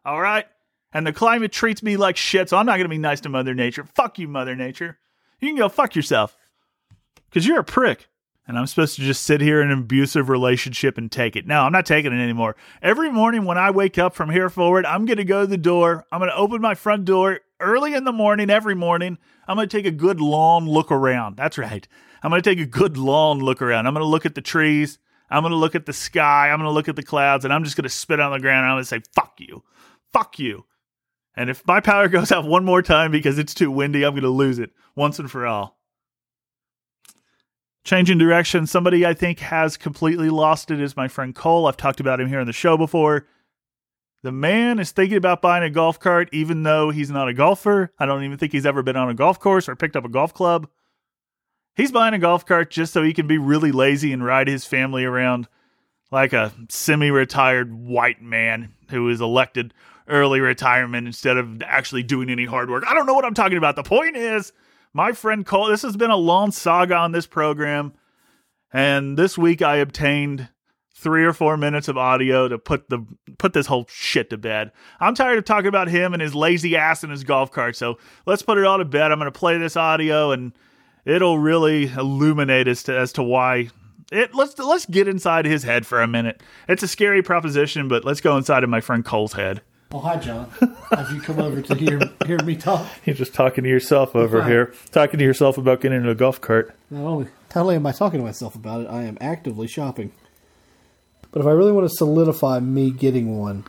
All 0.04 0.20
right? 0.20 0.46
And 0.92 1.06
the 1.06 1.12
climate 1.12 1.52
treats 1.52 1.82
me 1.82 1.96
like 1.96 2.16
shit, 2.16 2.48
so 2.48 2.56
I'm 2.56 2.66
not 2.66 2.76
going 2.76 2.86
to 2.86 2.88
be 2.88 2.98
nice 2.98 3.20
to 3.20 3.28
Mother 3.28 3.54
Nature. 3.54 3.84
Fuck 3.84 4.18
you, 4.18 4.26
Mother 4.26 4.56
Nature. 4.56 4.98
You 5.44 5.50
can 5.50 5.58
go 5.58 5.68
fuck 5.68 5.94
yourself. 5.94 6.36
Because 7.28 7.46
you're 7.46 7.60
a 7.60 7.64
prick 7.64 8.08
and 8.46 8.58
I'm 8.58 8.66
supposed 8.66 8.96
to 8.96 9.02
just 9.02 9.24
sit 9.24 9.40
here 9.40 9.60
in 9.60 9.70
an 9.70 9.78
abusive 9.78 10.28
relationship 10.28 10.96
and 10.96 11.10
take 11.12 11.36
it. 11.36 11.46
No, 11.46 11.60
I'm 11.62 11.72
not 11.72 11.84
taking 11.84 12.12
it 12.12 12.22
anymore. 12.22 12.56
Every 12.80 13.10
morning 13.10 13.44
when 13.44 13.58
I 13.58 13.70
wake 13.70 13.98
up 13.98 14.14
from 14.14 14.30
here 14.30 14.48
forward, 14.48 14.86
I'm 14.86 15.04
going 15.04 15.18
to 15.18 15.24
go 15.24 15.42
to 15.42 15.46
the 15.46 15.58
door. 15.58 16.06
I'm 16.10 16.20
going 16.20 16.30
to 16.30 16.36
open 16.36 16.62
my 16.62 16.74
front 16.74 17.04
door 17.04 17.40
early 17.60 17.94
in 17.94 18.04
the 18.04 18.12
morning, 18.12 18.48
every 18.48 18.74
morning. 18.74 19.18
I'm 19.46 19.56
going 19.56 19.68
to 19.68 19.76
take 19.76 19.86
a 19.86 19.90
good 19.90 20.20
long 20.20 20.66
look 20.66 20.90
around. 20.90 21.36
That's 21.36 21.58
right. 21.58 21.86
I'm 22.22 22.30
going 22.30 22.40
to 22.40 22.50
take 22.50 22.60
a 22.60 22.66
good 22.66 22.96
long 22.96 23.40
look 23.40 23.60
around. 23.60 23.86
I'm 23.86 23.92
going 23.92 24.04
to 24.04 24.08
look 24.08 24.24
at 24.24 24.34
the 24.34 24.40
trees. 24.40 24.98
I'm 25.30 25.42
going 25.42 25.52
to 25.52 25.58
look 25.58 25.74
at 25.74 25.84
the 25.84 25.92
sky. 25.92 26.50
I'm 26.50 26.58
going 26.58 26.68
to 26.68 26.74
look 26.74 26.88
at 26.88 26.96
the 26.96 27.02
clouds, 27.02 27.44
and 27.44 27.52
I'm 27.52 27.64
just 27.64 27.76
going 27.76 27.84
to 27.84 27.90
spit 27.90 28.20
on 28.20 28.32
the 28.32 28.40
ground. 28.40 28.64
And 28.64 28.70
I'm 28.70 28.76
going 28.76 28.84
to 28.84 28.88
say, 28.88 29.02
fuck 29.14 29.34
you. 29.38 29.62
Fuck 30.12 30.38
you. 30.38 30.64
And 31.36 31.50
if 31.50 31.66
my 31.66 31.80
power 31.80 32.08
goes 32.08 32.30
out 32.32 32.44
one 32.44 32.64
more 32.64 32.82
time 32.82 33.10
because 33.10 33.38
it's 33.38 33.54
too 33.54 33.70
windy, 33.70 34.04
I'm 34.04 34.12
going 34.12 34.22
to 34.22 34.28
lose 34.28 34.58
it 34.58 34.70
once 34.94 35.18
and 35.18 35.30
for 35.30 35.46
all. 35.46 35.78
Changing 37.84 38.16
direction. 38.16 38.66
Somebody 38.66 39.04
I 39.04 39.12
think 39.12 39.40
has 39.40 39.76
completely 39.76 40.30
lost 40.30 40.70
it 40.70 40.80
is 40.80 40.96
my 40.96 41.08
friend 41.08 41.34
Cole. 41.34 41.66
I've 41.66 41.76
talked 41.76 42.00
about 42.00 42.20
him 42.20 42.28
here 42.28 42.40
on 42.40 42.46
the 42.46 42.52
show 42.52 42.78
before. 42.78 43.26
The 44.22 44.32
man 44.32 44.78
is 44.78 44.90
thinking 44.90 45.18
about 45.18 45.42
buying 45.42 45.62
a 45.62 45.68
golf 45.68 46.00
cart, 46.00 46.30
even 46.32 46.62
though 46.62 46.88
he's 46.88 47.10
not 47.10 47.28
a 47.28 47.34
golfer. 47.34 47.92
I 47.98 48.06
don't 48.06 48.24
even 48.24 48.38
think 48.38 48.52
he's 48.52 48.64
ever 48.64 48.82
been 48.82 48.96
on 48.96 49.10
a 49.10 49.14
golf 49.14 49.38
course 49.38 49.68
or 49.68 49.76
picked 49.76 49.96
up 49.96 50.06
a 50.06 50.08
golf 50.08 50.32
club. 50.32 50.66
He's 51.76 51.92
buying 51.92 52.14
a 52.14 52.18
golf 52.18 52.46
cart 52.46 52.70
just 52.70 52.94
so 52.94 53.02
he 53.02 53.12
can 53.12 53.26
be 53.26 53.36
really 53.36 53.70
lazy 53.70 54.14
and 54.14 54.24
ride 54.24 54.48
his 54.48 54.64
family 54.64 55.04
around 55.04 55.46
like 56.10 56.32
a 56.32 56.54
semi 56.70 57.10
retired 57.10 57.74
white 57.74 58.22
man 58.22 58.72
who 58.88 59.10
is 59.10 59.20
elected 59.20 59.74
early 60.08 60.40
retirement 60.40 61.06
instead 61.06 61.36
of 61.36 61.62
actually 61.62 62.02
doing 62.02 62.30
any 62.30 62.44
hard 62.44 62.70
work. 62.70 62.84
I 62.86 62.94
don't 62.94 63.06
know 63.06 63.14
what 63.14 63.24
I'm 63.24 63.34
talking 63.34 63.58
about. 63.58 63.76
The 63.76 63.82
point 63.82 64.16
is, 64.16 64.52
my 64.92 65.12
friend 65.12 65.44
Cole, 65.44 65.68
this 65.68 65.82
has 65.82 65.96
been 65.96 66.10
a 66.10 66.16
long 66.16 66.50
saga 66.50 66.96
on 66.96 67.12
this 67.12 67.26
program. 67.26 67.94
And 68.72 69.16
this 69.16 69.38
week 69.38 69.62
I 69.62 69.76
obtained 69.76 70.48
three 70.96 71.24
or 71.24 71.32
four 71.32 71.56
minutes 71.56 71.88
of 71.88 71.98
audio 71.98 72.48
to 72.48 72.58
put 72.58 72.88
the 72.88 73.04
put 73.38 73.52
this 73.52 73.66
whole 73.66 73.86
shit 73.88 74.30
to 74.30 74.36
bed. 74.36 74.72
I'm 75.00 75.14
tired 75.14 75.38
of 75.38 75.44
talking 75.44 75.68
about 75.68 75.88
him 75.88 76.12
and 76.12 76.22
his 76.22 76.34
lazy 76.34 76.76
ass 76.76 77.02
and 77.02 77.12
his 77.12 77.24
golf 77.24 77.50
cart. 77.50 77.76
So 77.76 77.98
let's 78.26 78.42
put 78.42 78.58
it 78.58 78.64
all 78.64 78.78
to 78.78 78.84
bed. 78.84 79.12
I'm 79.12 79.18
going 79.18 79.30
to 79.30 79.38
play 79.38 79.58
this 79.58 79.76
audio 79.76 80.32
and 80.32 80.52
it'll 81.04 81.38
really 81.38 81.84
illuminate 81.88 82.68
as 82.68 82.82
to 82.84 82.96
as 82.96 83.12
to 83.14 83.22
why 83.22 83.70
it. 84.12 84.34
Let's 84.34 84.58
let's 84.58 84.86
get 84.86 85.08
inside 85.08 85.44
his 85.44 85.62
head 85.62 85.86
for 85.86 86.00
a 86.00 86.08
minute. 86.08 86.42
It's 86.68 86.82
a 86.82 86.88
scary 86.88 87.22
proposition, 87.22 87.88
but 87.88 88.04
let's 88.04 88.20
go 88.20 88.36
inside 88.36 88.64
of 88.64 88.70
my 88.70 88.80
friend 88.80 89.04
Cole's 89.04 89.34
head. 89.34 89.62
Oh, 89.94 90.00
hi, 90.00 90.16
John. 90.16 90.50
Have 90.90 91.12
you 91.12 91.20
come 91.20 91.38
over 91.38 91.62
to 91.62 91.74
hear 91.76 92.00
hear 92.26 92.42
me 92.42 92.56
talk? 92.56 92.84
You're 93.04 93.14
just 93.14 93.32
talking 93.32 93.62
to 93.62 93.70
yourself 93.70 94.16
over 94.16 94.40
Fine. 94.40 94.50
here, 94.50 94.74
talking 94.90 95.18
to 95.18 95.24
yourself 95.24 95.56
about 95.56 95.80
getting 95.80 95.98
into 95.98 96.10
a 96.10 96.16
golf 96.16 96.40
cart. 96.40 96.74
Not 96.90 97.04
only, 97.04 97.28
not 97.54 97.60
only 97.62 97.76
am 97.76 97.86
I 97.86 97.92
talking 97.92 98.18
to 98.18 98.26
myself 98.26 98.56
about 98.56 98.80
it, 98.80 98.88
I 98.88 99.02
am 99.04 99.16
actively 99.20 99.68
shopping. 99.68 100.10
But 101.30 101.42
if 101.42 101.46
I 101.46 101.52
really 101.52 101.70
want 101.70 101.88
to 101.88 101.94
solidify 101.94 102.58
me 102.58 102.90
getting 102.90 103.38
one, 103.38 103.66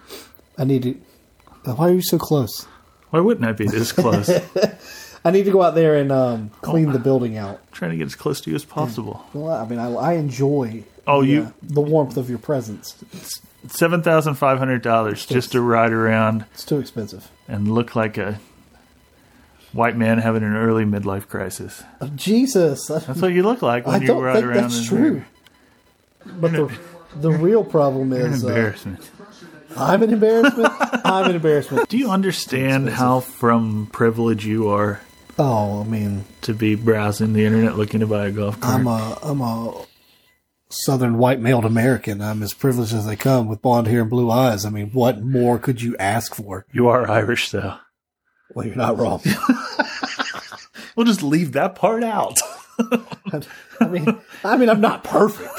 I 0.57 0.63
need 0.63 0.81
to. 0.81 1.71
Why 1.71 1.89
are 1.89 1.93
you 1.93 2.01
so 2.01 2.17
close? 2.17 2.65
Why 3.11 3.19
wouldn't 3.19 3.45
I 3.45 3.51
be 3.51 3.67
this 3.67 3.91
close? 3.91 4.27
I 5.25 5.29
need 5.29 5.43
to 5.43 5.51
go 5.51 5.61
out 5.61 5.75
there 5.75 5.93
and 5.95 6.11
um, 6.11 6.49
clean 6.61 6.91
the 6.91 6.97
building 6.97 7.37
out. 7.37 7.71
trying 7.71 7.91
to 7.91 7.97
get 7.97 8.05
as 8.07 8.15
close 8.15 8.41
to 8.41 8.49
you 8.49 8.55
as 8.55 8.65
possible. 8.65 9.23
Well, 9.31 9.53
I 9.53 9.67
mean, 9.67 9.77
I, 9.77 9.93
I 9.93 10.13
enjoy. 10.13 10.85
Oh, 11.07 11.21
you- 11.21 11.43
uh, 11.43 11.51
the 11.61 11.81
warmth 11.81 12.17
of 12.17 12.29
your 12.29 12.39
presence. 12.39 12.95
Seven 13.67 14.01
thousand 14.03 14.35
five 14.35 14.57
hundred 14.59 14.81
dollars 14.83 15.25
just 15.25 15.51
to 15.53 15.61
ride 15.61 15.91
around 15.91 16.45
It's 16.53 16.63
too 16.65 16.79
expensive. 16.79 17.29
and 17.47 17.67
look 17.71 17.95
like 17.95 18.17
a 18.17 18.39
white 19.73 19.97
man 19.97 20.19
having 20.19 20.43
an 20.43 20.55
early 20.55 20.85
midlife 20.85 21.27
crisis. 21.27 21.83
Oh, 21.99 22.07
Jesus, 22.15 22.85
That's 22.87 23.21
what 23.21 23.33
you 23.33 23.43
look 23.43 23.61
like 23.61 23.85
when 23.87 23.95
I 23.95 23.97
you 23.99 24.07
don't 24.07 24.21
ride 24.23 24.33
think 24.35 24.45
around. 24.45 24.61
that's 24.63 24.85
true. 24.87 25.23
But 26.25 26.51
the 26.51 26.77
the 27.15 27.31
real 27.31 27.63
problem 27.63 28.13
An 28.13 28.21
is 28.33 28.43
uh, 28.43 28.47
embarrassment. 28.49 29.09
I'm 29.77 30.03
an 30.03 30.13
embarrassment. 30.13 30.71
I'm 31.05 31.29
an 31.29 31.35
embarrassment. 31.35 31.89
Do 31.89 31.97
you 31.97 32.09
understand 32.09 32.89
how 32.89 33.19
from 33.19 33.87
privilege 33.91 34.45
you 34.45 34.69
are 34.69 35.01
Oh, 35.37 35.81
I 35.81 35.83
mean, 35.83 36.23
to 36.43 36.53
be 36.53 36.75
browsing 36.75 37.33
the 37.33 37.43
internet 37.45 37.77
looking 37.77 37.99
to 37.99 38.07
buy 38.07 38.27
a 38.27 38.31
golf 38.31 38.59
cart? 38.59 38.73
I'm 38.79 38.87
a 38.87 39.17
I'm 39.21 39.41
a 39.41 39.85
Southern 40.69 41.17
white 41.17 41.39
male 41.39 41.65
American. 41.65 42.21
I'm 42.21 42.41
as 42.41 42.53
privileged 42.53 42.93
as 42.93 43.05
they 43.05 43.15
come 43.15 43.47
with 43.47 43.61
blonde 43.61 43.87
hair 43.87 44.01
and 44.01 44.09
blue 44.09 44.31
eyes. 44.31 44.65
I 44.65 44.69
mean, 44.69 44.89
what 44.91 45.21
more 45.21 45.59
could 45.59 45.81
you 45.81 45.95
ask 45.97 46.33
for? 46.35 46.65
you 46.71 46.87
are 46.87 47.09
Irish, 47.09 47.51
though. 47.51 47.77
Well, 48.53 48.65
you're 48.65 48.75
not 48.75 48.97
wrong. 48.97 49.21
We'll 50.95 51.05
just 51.05 51.23
leave 51.23 51.51
that 51.53 51.75
part 51.75 52.03
out. 52.03 52.39
I 53.79 53.87
mean, 53.87 54.17
I 54.43 54.57
mean, 54.57 54.69
I'm 54.69 54.81
not 54.81 55.03
perfect. 55.03 55.51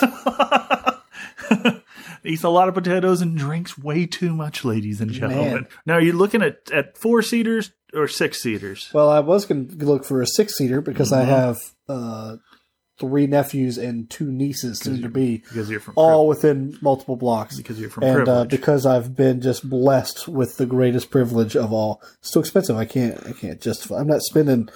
Eats 2.25 2.43
a 2.43 2.49
lot 2.49 2.69
of 2.69 2.75
potatoes 2.75 3.21
and 3.21 3.37
drinks 3.37 3.79
way 3.79 4.07
too 4.07 4.35
much, 4.35 4.65
ladies 4.65 5.01
and 5.01 5.11
gentlemen. 5.11 5.53
Man. 5.53 5.69
Now, 5.85 5.95
are 5.95 6.01
you 6.01 6.13
looking 6.13 6.43
at, 6.43 6.71
at 6.73 6.99
four 6.99 7.23
seaters 7.23 7.71
or 7.95 8.09
six 8.09 8.43
seaters? 8.43 8.91
Well, 8.93 9.09
I 9.09 9.21
was 9.21 9.45
going 9.45 9.69
to 9.79 9.85
look 9.85 10.05
for 10.05 10.23
a 10.23 10.27
six 10.27 10.57
seater 10.57 10.81
because 10.81 11.13
I 11.13 11.25
have 11.25 11.59
uh, 11.89 12.37
three 12.99 13.27
nephews 13.27 13.77
and 13.79 14.09
two 14.09 14.31
nieces 14.31 14.79
soon 14.79 15.03
to 15.03 15.09
be, 15.09 15.39
Because 15.39 15.69
you're 15.71 15.81
from 15.81 15.95
all 15.97 16.27
within 16.29 16.79
multiple 16.81 17.17
blocks. 17.17 17.57
because 17.57 17.79
you're 17.79 17.91
from 17.91 18.05
and 18.05 18.29
uh, 18.29 18.45
because 18.45 18.87
I've 18.87 19.15
been 19.15 19.41
just 19.41 19.69
blessed 19.69 20.29
with 20.29 20.57
the 20.57 20.67
greatest 20.67 21.11
privilege 21.11 21.57
of 21.57 21.73
all, 21.73 22.01
it's 22.21 22.31
too 22.31 22.41
expensive. 22.41 22.77
I 22.77 22.85
can't. 22.87 23.25
I 23.27 23.33
can't 23.33 23.61
justify. 23.61 23.97
I'm 24.01 24.07
not 24.07 24.23
spending. 24.23 24.69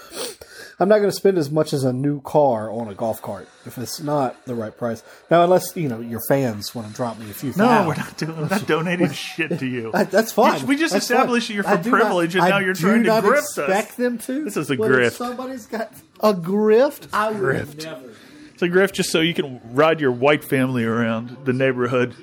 I'm 0.81 0.89
not 0.89 0.99
going 0.99 1.11
to 1.11 1.15
spend 1.17 1.37
as 1.37 1.51
much 1.51 1.75
as 1.75 1.85
a 1.85 1.93
new 1.93 2.23
car 2.23 2.71
on 2.71 2.89
a 2.89 2.95
golf 2.95 3.21
cart 3.21 3.47
if 3.67 3.77
it's 3.77 4.01
not 4.01 4.47
the 4.47 4.55
right 4.55 4.75
price. 4.75 5.03
Now, 5.31 5.45
unless 5.45 5.77
you 5.77 5.89
know 5.91 6.01
your 6.01 6.21
fans 6.27 6.75
want 6.75 6.89
to 6.89 6.95
drop 6.95 7.19
me 7.19 7.29
a 7.31 7.35
few. 7.35 7.53
no, 7.55 7.85
we're 7.87 7.97
not 7.97 8.17
doing. 8.17 8.37
We're 8.37 8.49
not 8.49 8.67
donating 8.67 9.13
shit 9.13 9.59
to 9.59 9.67
you. 9.67 9.91
I, 9.93 10.05
that's 10.05 10.33
fine. 10.33 10.67
We 10.67 10.77
just 10.77 10.95
That's 10.95 11.05
established 11.05 11.49
fine. 11.49 11.55
you're 11.57 11.67
I 11.69 11.75
from 11.75 11.83
do 11.83 11.91
not- 11.91 12.01
privilege 12.01 12.35
and 12.35 12.45
I 12.45 12.49
now 12.49 12.59
you're 12.59 12.73
trying 12.75 13.03
to 13.05 13.11
grift 13.11 13.59
us. 13.59 13.95
them 13.97 14.17
to. 14.19 14.45
This 14.45 14.57
is 14.57 14.71
a 14.71 14.77
grift. 14.77 15.13
somebody's 15.13 15.67
got 15.67 15.93
a 16.21 16.33
grift. 16.33 17.09
I 17.13 17.31
would 17.31 17.41
Grift. 17.41 17.85
never. 17.85 18.11
It's 18.55 18.63
a 18.63 18.69
grift 18.69 18.93
just 18.93 19.11
so 19.11 19.21
you 19.21 19.35
can 19.35 19.61
ride 19.73 20.01
your 20.01 20.13
white 20.13 20.45
family 20.45 20.85
around 20.85 21.37
the 21.45 21.53
neighborhood 21.53 22.15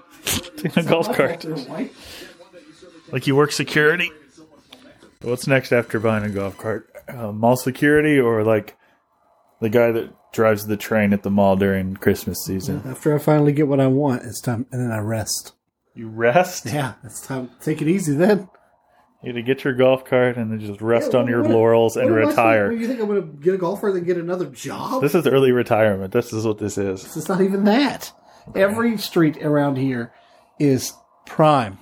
in 0.64 0.72
a 0.76 0.82
golf 0.82 1.14
cart. 1.14 1.44
Like 3.12 3.26
you 3.26 3.36
work 3.36 3.52
security. 3.52 4.10
What's 5.22 5.46
next 5.46 5.70
after 5.72 6.00
buying 6.00 6.24
a 6.24 6.30
golf 6.30 6.56
cart? 6.56 6.89
Uh, 7.16 7.32
mall 7.32 7.56
security 7.56 8.18
or 8.18 8.44
like 8.44 8.76
the 9.60 9.68
guy 9.68 9.92
that 9.92 10.10
drives 10.32 10.66
the 10.66 10.76
train 10.76 11.12
at 11.12 11.22
the 11.22 11.30
mall 11.30 11.56
during 11.56 11.96
Christmas 11.96 12.38
season? 12.44 12.82
After 12.86 13.14
I 13.14 13.18
finally 13.18 13.52
get 13.52 13.68
what 13.68 13.80
I 13.80 13.86
want, 13.88 14.22
it's 14.24 14.40
time, 14.40 14.66
and 14.72 14.80
then 14.82 14.92
I 14.92 14.98
rest. 14.98 15.52
You 15.94 16.08
rest. 16.08 16.66
Yeah, 16.66 16.94
it's 17.04 17.20
time. 17.26 17.50
Take 17.60 17.82
it 17.82 17.88
easy 17.88 18.14
then. 18.14 18.48
You 19.22 19.32
to 19.34 19.42
get 19.42 19.64
your 19.64 19.74
golf 19.74 20.06
cart 20.06 20.38
and 20.38 20.50
then 20.50 20.60
just 20.60 20.80
rest 20.80 21.12
Yeah, 21.12 21.18
on 21.20 21.28
your 21.28 21.42
what- 21.42 21.50
laurels 21.50 21.96
and 21.96 22.10
what 22.10 22.26
retire. 22.28 22.72
You 22.72 22.86
think 22.86 23.00
I'm 23.00 23.06
going 23.06 23.20
to 23.20 23.42
get 23.44 23.54
a 23.54 23.58
golfer 23.58 23.94
and 23.94 24.06
get 24.06 24.16
another 24.16 24.46
job? 24.46 25.02
This 25.02 25.14
is 25.14 25.26
early 25.26 25.52
retirement. 25.52 26.12
This 26.12 26.32
is 26.32 26.46
what 26.46 26.56
this 26.58 26.78
is. 26.78 27.04
It's 27.16 27.28
not 27.28 27.42
even 27.42 27.64
that. 27.64 28.12
Every 28.54 28.96
street 28.96 29.36
around 29.42 29.76
here 29.76 30.12
is 30.58 30.94
prime 31.26 31.76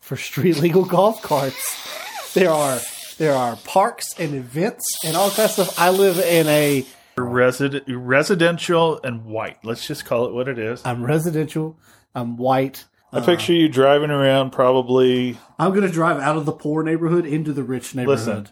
for 0.00 0.16
street 0.16 0.56
legal 0.60 0.86
golf 0.86 1.20
carts. 1.20 2.32
There 2.32 2.50
are 2.50 2.78
there 3.14 3.34
are 3.34 3.56
parks 3.56 4.18
and 4.18 4.34
events 4.34 4.84
and 5.04 5.16
all 5.16 5.30
kinds 5.30 5.58
of 5.58 5.66
stuff. 5.66 5.78
I 5.78 5.90
live 5.90 6.18
in 6.18 6.46
a 6.46 6.86
Resident, 7.16 7.84
residential 7.88 9.00
and 9.02 9.24
white. 9.24 9.64
Let's 9.64 9.86
just 9.86 10.04
call 10.04 10.26
it 10.26 10.32
what 10.32 10.48
it 10.48 10.58
is. 10.58 10.84
I'm 10.84 11.04
residential. 11.04 11.78
I'm 12.12 12.36
white. 12.36 12.86
I 13.12 13.20
picture 13.20 13.52
you 13.52 13.68
driving 13.68 14.10
around 14.10 14.50
probably. 14.50 15.38
I'm 15.56 15.72
gonna 15.72 15.88
drive 15.88 16.18
out 16.18 16.36
of 16.36 16.44
the 16.44 16.52
poor 16.52 16.82
neighborhood 16.82 17.24
into 17.24 17.52
the 17.52 17.62
rich 17.62 17.94
neighborhood. 17.94 18.18
Listen, 18.18 18.48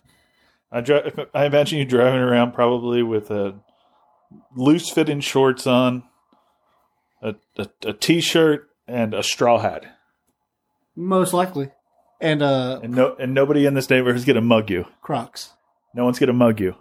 I, 0.70 0.80
dri- 0.80 1.26
I 1.34 1.46
imagine 1.46 1.80
you 1.80 1.84
driving 1.84 2.20
around 2.20 2.52
probably 2.52 3.02
with 3.02 3.32
a 3.32 3.56
loose 4.54 4.88
fitting 4.88 5.20
shorts 5.20 5.66
on, 5.66 6.04
a, 7.20 7.34
a, 7.58 7.68
a 7.84 7.92
t 7.92 8.20
shirt, 8.20 8.70
and 8.86 9.12
a 9.12 9.24
straw 9.24 9.58
hat. 9.58 9.98
Most 10.94 11.32
likely, 11.32 11.70
and 12.22 12.42
uh, 12.42 12.80
And 12.82 12.94
no, 12.94 13.14
and 13.18 13.34
nobody 13.34 13.66
in 13.66 13.74
this 13.74 13.90
neighborhood 13.90 14.16
is 14.16 14.24
going 14.24 14.36
to 14.36 14.40
mug 14.42 14.70
you. 14.70 14.86
Crocs. 15.02 15.50
No 15.94 16.04
one's 16.04 16.18
going 16.18 16.28
to 16.28 16.32
mug 16.32 16.58
you. 16.60 16.74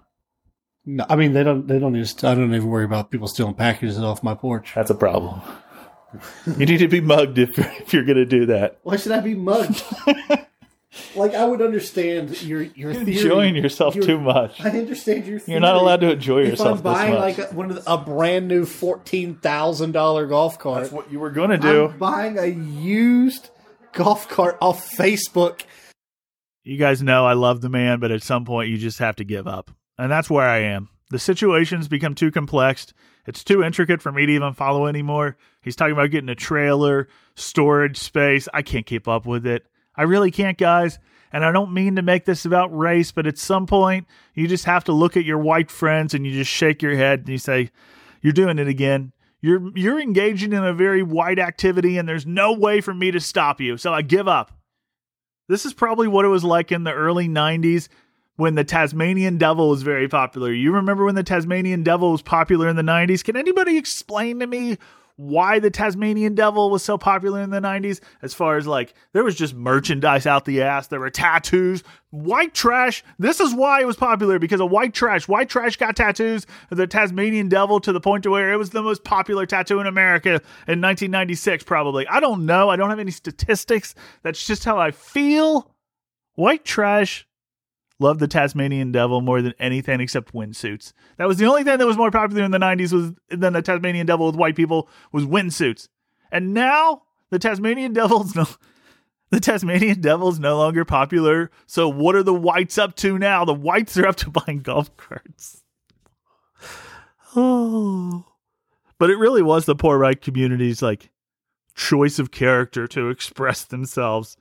No, 0.85 1.05
I 1.09 1.15
mean 1.15 1.33
they 1.33 1.43
don't. 1.43 1.67
They 1.67 1.77
don't 1.79 1.93
just. 1.95 2.23
I 2.23 2.33
don't 2.33 2.53
even 2.55 2.67
worry 2.69 2.85
about 2.85 3.11
people 3.11 3.27
stealing 3.27 3.53
packages 3.53 3.99
off 3.99 4.23
my 4.23 4.33
porch. 4.35 4.71
That's 4.73 4.89
a 4.89 4.95
problem. 4.95 5.41
you 6.57 6.65
need 6.65 6.77
to 6.79 6.87
be 6.87 7.01
mugged 7.01 7.37
if, 7.37 7.49
if 7.57 7.93
you're 7.93 8.03
going 8.05 8.17
to 8.17 8.25
do 8.25 8.47
that. 8.47 8.79
Why 8.83 8.95
should 8.97 9.11
I 9.11 9.19
be 9.19 9.35
mugged? 9.35 9.83
like 11.15 11.33
I 11.35 11.45
would 11.45 11.61
understand 11.61 12.41
your 12.41 12.63
your 12.63 12.91
You're 12.91 12.93
theory. 13.05 13.17
enjoying 13.17 13.55
yourself 13.55 13.95
Your- 13.95 14.05
too 14.05 14.19
much. 14.19 14.59
I 14.59 14.69
understand 14.69 15.25
your. 15.27 15.39
Theory. 15.39 15.53
You're 15.53 15.61
not 15.61 15.75
allowed 15.75 16.01
to 16.01 16.11
enjoy 16.11 16.41
If 16.43 16.49
yourself 16.49 16.67
I'm 16.69 16.75
this 16.77 16.83
buying 16.83 17.13
much. 17.13 17.37
like 17.37 17.51
a, 17.51 17.53
one 17.53 17.69
of 17.69 17.83
the, 17.83 17.93
a 17.93 17.97
brand 17.97 18.47
new 18.47 18.65
fourteen 18.65 19.35
thousand 19.35 19.91
dollar 19.91 20.25
golf 20.25 20.57
cart, 20.59 20.81
That's 20.81 20.91
what 20.93 21.11
you 21.11 21.19
were 21.19 21.29
going 21.31 21.51
to 21.51 21.57
do. 21.57 21.85
I'm 21.89 21.97
buying 21.97 22.37
a 22.39 22.45
used 22.47 23.49
golf 23.93 24.27
cart 24.29 24.57
off 24.61 24.89
Facebook. 24.89 25.63
you 26.63 26.77
guys 26.77 27.01
know 27.01 27.25
I 27.25 27.33
love 27.33 27.61
the 27.61 27.69
man, 27.69 27.99
but 27.99 28.11
at 28.11 28.23
some 28.23 28.45
point 28.45 28.69
you 28.69 28.77
just 28.77 28.99
have 28.99 29.15
to 29.17 29.23
give 29.23 29.47
up. 29.47 29.71
And 29.97 30.11
that's 30.11 30.29
where 30.29 30.47
I 30.47 30.59
am. 30.59 30.89
The 31.09 31.19
situation's 31.19 31.87
become 31.87 32.15
too 32.15 32.31
complex. 32.31 32.93
It's 33.27 33.43
too 33.43 33.63
intricate 33.63 34.01
for 34.01 34.11
me 34.11 34.25
to 34.25 34.31
even 34.31 34.53
follow 34.53 34.87
anymore. 34.87 35.37
He's 35.61 35.75
talking 35.75 35.93
about 35.93 36.11
getting 36.11 36.29
a 36.29 36.35
trailer, 36.35 37.07
storage 37.35 37.97
space. 37.97 38.47
I 38.53 38.61
can't 38.61 38.85
keep 38.85 39.07
up 39.07 39.25
with 39.25 39.45
it. 39.45 39.67
I 39.95 40.03
really 40.03 40.31
can't, 40.31 40.57
guys. 40.57 40.99
And 41.33 41.45
I 41.45 41.51
don't 41.51 41.73
mean 41.73 41.95
to 41.95 42.01
make 42.01 42.25
this 42.25 42.45
about 42.45 42.75
race, 42.75 43.11
but 43.11 43.27
at 43.27 43.37
some 43.37 43.67
point 43.67 44.07
you 44.33 44.47
just 44.47 44.65
have 44.65 44.85
to 44.85 44.93
look 44.93 45.15
at 45.15 45.25
your 45.25 45.37
white 45.37 45.69
friends 45.69 46.13
and 46.13 46.25
you 46.25 46.33
just 46.33 46.51
shake 46.51 46.81
your 46.81 46.95
head 46.95 47.19
and 47.19 47.29
you 47.29 47.37
say, 47.37 47.69
You're 48.21 48.33
doing 48.33 48.59
it 48.59 48.67
again. 48.67 49.13
You're 49.41 49.75
you're 49.75 49.99
engaging 49.99 50.53
in 50.53 50.63
a 50.63 50.73
very 50.73 51.03
wide 51.03 51.39
activity 51.39 51.97
and 51.97 52.07
there's 52.07 52.25
no 52.25 52.53
way 52.53 52.79
for 52.81 52.93
me 52.93 53.11
to 53.11 53.19
stop 53.19 53.59
you. 53.59 53.77
So 53.77 53.93
I 53.93 54.01
give 54.01 54.27
up. 54.27 54.51
This 55.47 55.65
is 55.65 55.73
probably 55.73 56.07
what 56.07 56.25
it 56.25 56.29
was 56.29 56.43
like 56.43 56.71
in 56.71 56.83
the 56.83 56.93
early 56.93 57.27
90s 57.27 57.89
when 58.35 58.55
the 58.55 58.63
Tasmanian 58.63 59.37
Devil 59.37 59.69
was 59.69 59.83
very 59.83 60.07
popular. 60.07 60.51
You 60.51 60.71
remember 60.71 61.05
when 61.05 61.15
the 61.15 61.23
Tasmanian 61.23 61.83
Devil 61.83 62.11
was 62.11 62.21
popular 62.21 62.69
in 62.69 62.75
the 62.75 62.81
90s? 62.81 63.23
Can 63.23 63.35
anybody 63.35 63.77
explain 63.77 64.39
to 64.39 64.47
me 64.47 64.77
why 65.21 65.59
the 65.59 65.69
Tasmanian 65.69 66.33
Devil 66.33 66.71
was 66.71 66.83
so 66.83 66.97
popular 66.97 67.41
in 67.41 67.51
the 67.51 67.59
90s? 67.59 67.99
As 68.23 68.33
far 68.33 68.57
as 68.57 68.65
like, 68.65 68.95
there 69.13 69.23
was 69.23 69.35
just 69.35 69.53
merchandise 69.53 70.25
out 70.25 70.45
the 70.45 70.63
ass, 70.63 70.87
there 70.87 70.99
were 70.99 71.11
tattoos, 71.11 71.83
white 72.09 72.55
trash. 72.55 73.03
This 73.19 73.39
is 73.39 73.53
why 73.53 73.81
it 73.81 73.85
was 73.85 73.95
popular 73.95 74.39
because 74.39 74.59
of 74.59 74.71
white 74.71 74.95
trash. 74.95 75.27
White 75.27 75.47
trash 75.47 75.77
got 75.77 75.95
tattoos 75.95 76.47
of 76.71 76.77
the 76.77 76.87
Tasmanian 76.87 77.49
Devil 77.49 77.79
to 77.81 77.91
the 77.91 78.01
point 78.01 78.23
to 78.23 78.31
where 78.31 78.51
it 78.51 78.57
was 78.57 78.71
the 78.71 78.81
most 78.81 79.03
popular 79.03 79.45
tattoo 79.45 79.79
in 79.79 79.85
America 79.85 80.29
in 80.67 80.81
1996, 80.81 81.63
probably. 81.65 82.07
I 82.07 82.19
don't 82.19 82.47
know. 82.47 82.69
I 82.69 82.75
don't 82.75 82.89
have 82.89 82.99
any 82.99 83.11
statistics. 83.11 83.93
That's 84.23 84.45
just 84.45 84.65
how 84.65 84.79
I 84.79 84.89
feel. 84.89 85.71
White 86.33 86.65
trash 86.65 87.27
loved 88.01 88.19
the 88.19 88.27
Tasmanian 88.27 88.91
Devil 88.91 89.21
more 89.21 89.41
than 89.41 89.53
anything 89.59 90.01
except 90.01 90.33
windsuits. 90.33 90.93
That 91.17 91.27
was 91.27 91.37
the 91.37 91.45
only 91.45 91.63
thing 91.63 91.77
that 91.77 91.87
was 91.87 91.97
more 91.97 92.11
popular 92.11 92.43
in 92.43 92.51
the 92.51 92.57
90s 92.57 92.91
was 92.91 93.13
than 93.29 93.53
the 93.53 93.61
Tasmanian 93.61 94.05
Devil 94.05 94.27
with 94.27 94.35
white 94.35 94.55
people 94.55 94.89
was 95.11 95.25
windsuits. 95.25 95.87
And 96.31 96.53
now 96.53 97.03
the 97.29 97.39
Tasmanian 97.39 97.93
Devil's 97.93 98.35
no 98.35 98.45
the 99.29 99.39
Tasmanian 99.39 100.01
Devil's 100.01 100.39
no 100.39 100.57
longer 100.57 100.83
popular. 100.83 101.51
So 101.65 101.87
what 101.87 102.15
are 102.15 102.23
the 102.23 102.33
whites 102.33 102.77
up 102.77 102.95
to 102.97 103.17
now? 103.17 103.45
The 103.45 103.53
whites 103.53 103.97
are 103.97 104.07
up 104.07 104.17
to 104.17 104.29
buying 104.45 104.59
golf 104.59 104.95
carts. 104.97 105.63
Oh. 107.35 108.25
But 108.97 109.09
it 109.09 109.17
really 109.17 109.41
was 109.41 109.65
the 109.65 109.73
poor 109.73 109.97
right 109.97 110.21
community's 110.21 110.83
like 110.83 111.09
choice 111.73 112.19
of 112.19 112.29
character 112.29 112.85
to 112.89 113.09
express 113.09 113.63
themselves 113.63 114.37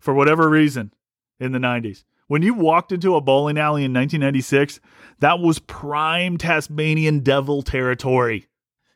for 0.00 0.12
whatever 0.12 0.48
reason 0.48 0.92
in 1.38 1.52
the 1.52 1.60
90s. 1.60 2.02
When 2.32 2.40
you 2.40 2.54
walked 2.54 2.92
into 2.92 3.14
a 3.14 3.20
bowling 3.20 3.58
alley 3.58 3.84
in 3.84 3.92
1996, 3.92 4.80
that 5.18 5.38
was 5.38 5.58
prime 5.58 6.38
Tasmanian 6.38 7.20
devil 7.20 7.60
territory. 7.60 8.48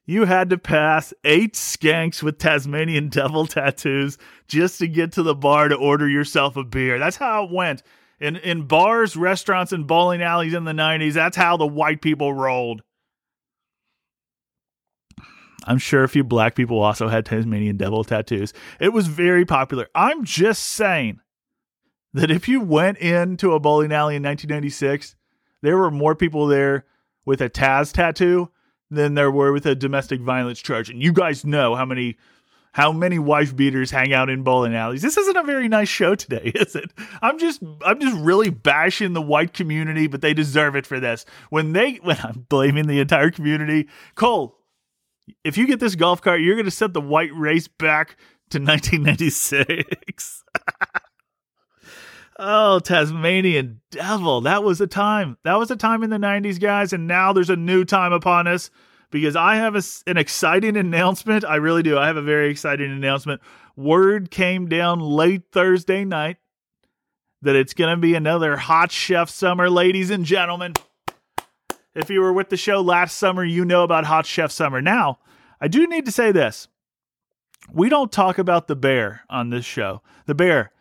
You 0.06 0.24
had 0.24 0.48
to 0.48 0.56
pass 0.56 1.12
eight 1.22 1.52
skanks 1.52 2.22
with 2.22 2.38
Tasmanian 2.38 3.08
devil 3.10 3.46
tattoos 3.46 4.16
just 4.48 4.78
to 4.78 4.88
get 4.88 5.12
to 5.12 5.22
the 5.22 5.34
bar 5.34 5.68
to 5.68 5.74
order 5.74 6.08
yourself 6.08 6.56
a 6.56 6.64
beer. 6.64 6.98
That's 6.98 7.18
how 7.18 7.44
it 7.44 7.50
went. 7.52 7.82
In 8.20 8.36
in 8.36 8.62
bars, 8.62 9.16
restaurants, 9.16 9.70
and 9.70 9.86
bowling 9.86 10.22
alleys 10.22 10.54
in 10.54 10.64
the 10.64 10.72
90s, 10.72 11.12
that's 11.12 11.36
how 11.36 11.58
the 11.58 11.66
white 11.66 12.00
people 12.00 12.32
rolled. 12.32 12.82
I'm 15.64 15.76
sure 15.76 16.04
a 16.04 16.08
few 16.08 16.24
black 16.24 16.54
people 16.54 16.80
also 16.80 17.08
had 17.08 17.26
Tasmanian 17.26 17.76
devil 17.76 18.02
tattoos. 18.02 18.54
It 18.80 18.94
was 18.94 19.08
very 19.08 19.44
popular. 19.44 19.88
I'm 19.94 20.24
just 20.24 20.62
saying 20.62 21.20
that 22.14 22.30
if 22.30 22.48
you 22.48 22.60
went 22.60 22.98
into 22.98 23.52
a 23.52 23.60
bowling 23.60 23.92
alley 23.92 24.16
in 24.16 24.22
1996, 24.22 25.16
there 25.62 25.76
were 25.76 25.90
more 25.90 26.14
people 26.14 26.46
there 26.46 26.84
with 27.24 27.40
a 27.40 27.50
Taz 27.50 27.92
tattoo 27.92 28.50
than 28.90 29.14
there 29.14 29.30
were 29.30 29.52
with 29.52 29.66
a 29.66 29.74
domestic 29.74 30.20
violence 30.20 30.60
charge. 30.60 30.88
And 30.88 31.02
you 31.02 31.12
guys 31.12 31.44
know 31.44 31.74
how 31.74 31.84
many 31.84 32.16
how 32.72 32.92
many 32.92 33.18
wife 33.18 33.56
beaters 33.56 33.90
hang 33.90 34.12
out 34.12 34.28
in 34.28 34.42
bowling 34.42 34.74
alleys. 34.74 35.00
This 35.00 35.16
isn't 35.16 35.36
a 35.36 35.42
very 35.44 35.66
nice 35.66 35.88
show 35.88 36.14
today, 36.14 36.52
is 36.54 36.76
it? 36.76 36.92
I'm 37.22 37.38
just 37.38 37.62
I'm 37.84 37.98
just 37.98 38.16
really 38.18 38.50
bashing 38.50 39.14
the 39.14 39.22
white 39.22 39.54
community, 39.54 40.06
but 40.06 40.20
they 40.20 40.34
deserve 40.34 40.76
it 40.76 40.86
for 40.86 41.00
this. 41.00 41.24
When 41.50 41.72
they 41.72 41.94
when 42.02 42.18
I'm 42.22 42.46
blaming 42.48 42.86
the 42.86 43.00
entire 43.00 43.30
community, 43.30 43.88
Cole, 44.14 44.58
if 45.42 45.56
you 45.56 45.66
get 45.66 45.80
this 45.80 45.94
golf 45.94 46.20
cart, 46.20 46.40
you're 46.40 46.54
going 46.54 46.66
to 46.66 46.70
set 46.70 46.92
the 46.92 47.00
white 47.00 47.34
race 47.34 47.66
back 47.66 48.16
to 48.50 48.58
1996. 48.58 50.44
oh, 52.38 52.78
Tasmanian 52.78 53.80
devil. 53.90 54.40
That 54.42 54.62
was 54.62 54.80
a 54.80 54.86
time. 54.86 55.38
That 55.44 55.58
was 55.58 55.70
a 55.70 55.76
time 55.76 56.02
in 56.02 56.10
the 56.10 56.18
90s, 56.18 56.60
guys. 56.60 56.92
And 56.92 57.06
now 57.06 57.32
there's 57.32 57.50
a 57.50 57.56
new 57.56 57.84
time 57.84 58.12
upon 58.12 58.46
us 58.46 58.70
because 59.10 59.36
I 59.36 59.56
have 59.56 59.76
a, 59.76 59.82
an 60.06 60.16
exciting 60.16 60.76
announcement. 60.76 61.44
I 61.44 61.56
really 61.56 61.82
do. 61.82 61.98
I 61.98 62.06
have 62.06 62.16
a 62.16 62.22
very 62.22 62.50
exciting 62.50 62.90
announcement. 62.90 63.40
Word 63.76 64.30
came 64.30 64.68
down 64.68 65.00
late 65.00 65.44
Thursday 65.52 66.04
night 66.04 66.38
that 67.42 67.56
it's 67.56 67.74
going 67.74 67.94
to 67.94 68.00
be 68.00 68.14
another 68.14 68.56
Hot 68.56 68.90
Chef 68.90 69.28
Summer, 69.28 69.68
ladies 69.70 70.10
and 70.10 70.24
gentlemen. 70.24 70.74
If 71.94 72.10
you 72.10 72.20
were 72.20 72.32
with 72.32 72.50
the 72.50 72.56
show 72.56 72.80
last 72.80 73.16
summer, 73.16 73.44
you 73.44 73.64
know 73.64 73.82
about 73.82 74.04
Hot 74.04 74.26
Chef 74.26 74.50
Summer. 74.50 74.82
Now, 74.82 75.18
I 75.60 75.68
do 75.68 75.86
need 75.86 76.04
to 76.06 76.12
say 76.12 76.32
this. 76.32 76.68
We 77.72 77.88
don't 77.88 78.12
talk 78.12 78.38
about 78.38 78.68
The 78.68 78.76
Bear 78.76 79.22
on 79.30 79.50
this 79.50 79.64
show. 79.64 80.02
The 80.26 80.34
Bear, 80.34 80.72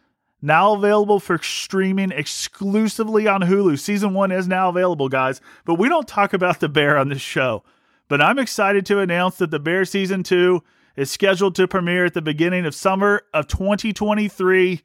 now 0.45 0.73
available 0.73 1.19
for 1.19 1.39
streaming 1.39 2.11
exclusively 2.11 3.27
on 3.27 3.41
Hulu. 3.41 3.79
Season 3.79 4.13
one 4.13 4.31
is 4.31 4.47
now 4.47 4.69
available, 4.69 5.09
guys, 5.09 5.41
but 5.65 5.75
we 5.75 5.89
don't 5.89 6.07
talk 6.07 6.33
about 6.33 6.59
The 6.59 6.69
Bear 6.69 6.97
on 6.97 7.09
this 7.09 7.21
show. 7.21 7.63
But 8.07 8.21
I'm 8.21 8.37
excited 8.37 8.85
to 8.85 8.99
announce 8.99 9.37
that 9.37 9.49
The 9.49 9.59
Bear 9.59 9.83
Season 9.83 10.21
2 10.21 10.61
is 10.95 11.09
scheduled 11.09 11.55
to 11.55 11.67
premiere 11.67 12.05
at 12.05 12.13
the 12.13 12.21
beginning 12.21 12.65
of 12.65 12.75
summer 12.75 13.23
of 13.33 13.47
2023. 13.47 14.81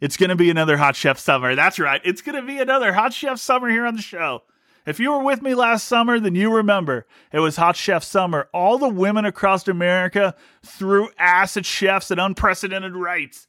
It's 0.00 0.16
going 0.16 0.30
to 0.30 0.36
be 0.36 0.50
another 0.50 0.76
Hot 0.76 0.96
Chef 0.96 1.18
Summer. 1.18 1.54
That's 1.54 1.78
right. 1.78 2.00
It's 2.04 2.20
going 2.20 2.40
to 2.40 2.46
be 2.46 2.58
another 2.58 2.92
Hot 2.92 3.12
Chef 3.12 3.38
Summer 3.38 3.68
here 3.68 3.86
on 3.86 3.94
the 3.94 4.02
show. 4.02 4.42
If 4.86 4.98
you 4.98 5.12
were 5.12 5.22
with 5.22 5.42
me 5.42 5.54
last 5.54 5.86
summer, 5.86 6.18
then 6.18 6.34
you 6.34 6.52
remember 6.52 7.06
it 7.32 7.38
was 7.38 7.56
Hot 7.56 7.76
Chef 7.76 8.02
Summer. 8.02 8.48
All 8.52 8.78
the 8.78 8.88
women 8.88 9.24
across 9.24 9.68
America 9.68 10.34
threw 10.64 11.10
ass 11.18 11.56
at 11.56 11.66
chefs 11.66 12.10
at 12.10 12.18
unprecedented 12.18 12.96
rates 12.96 13.46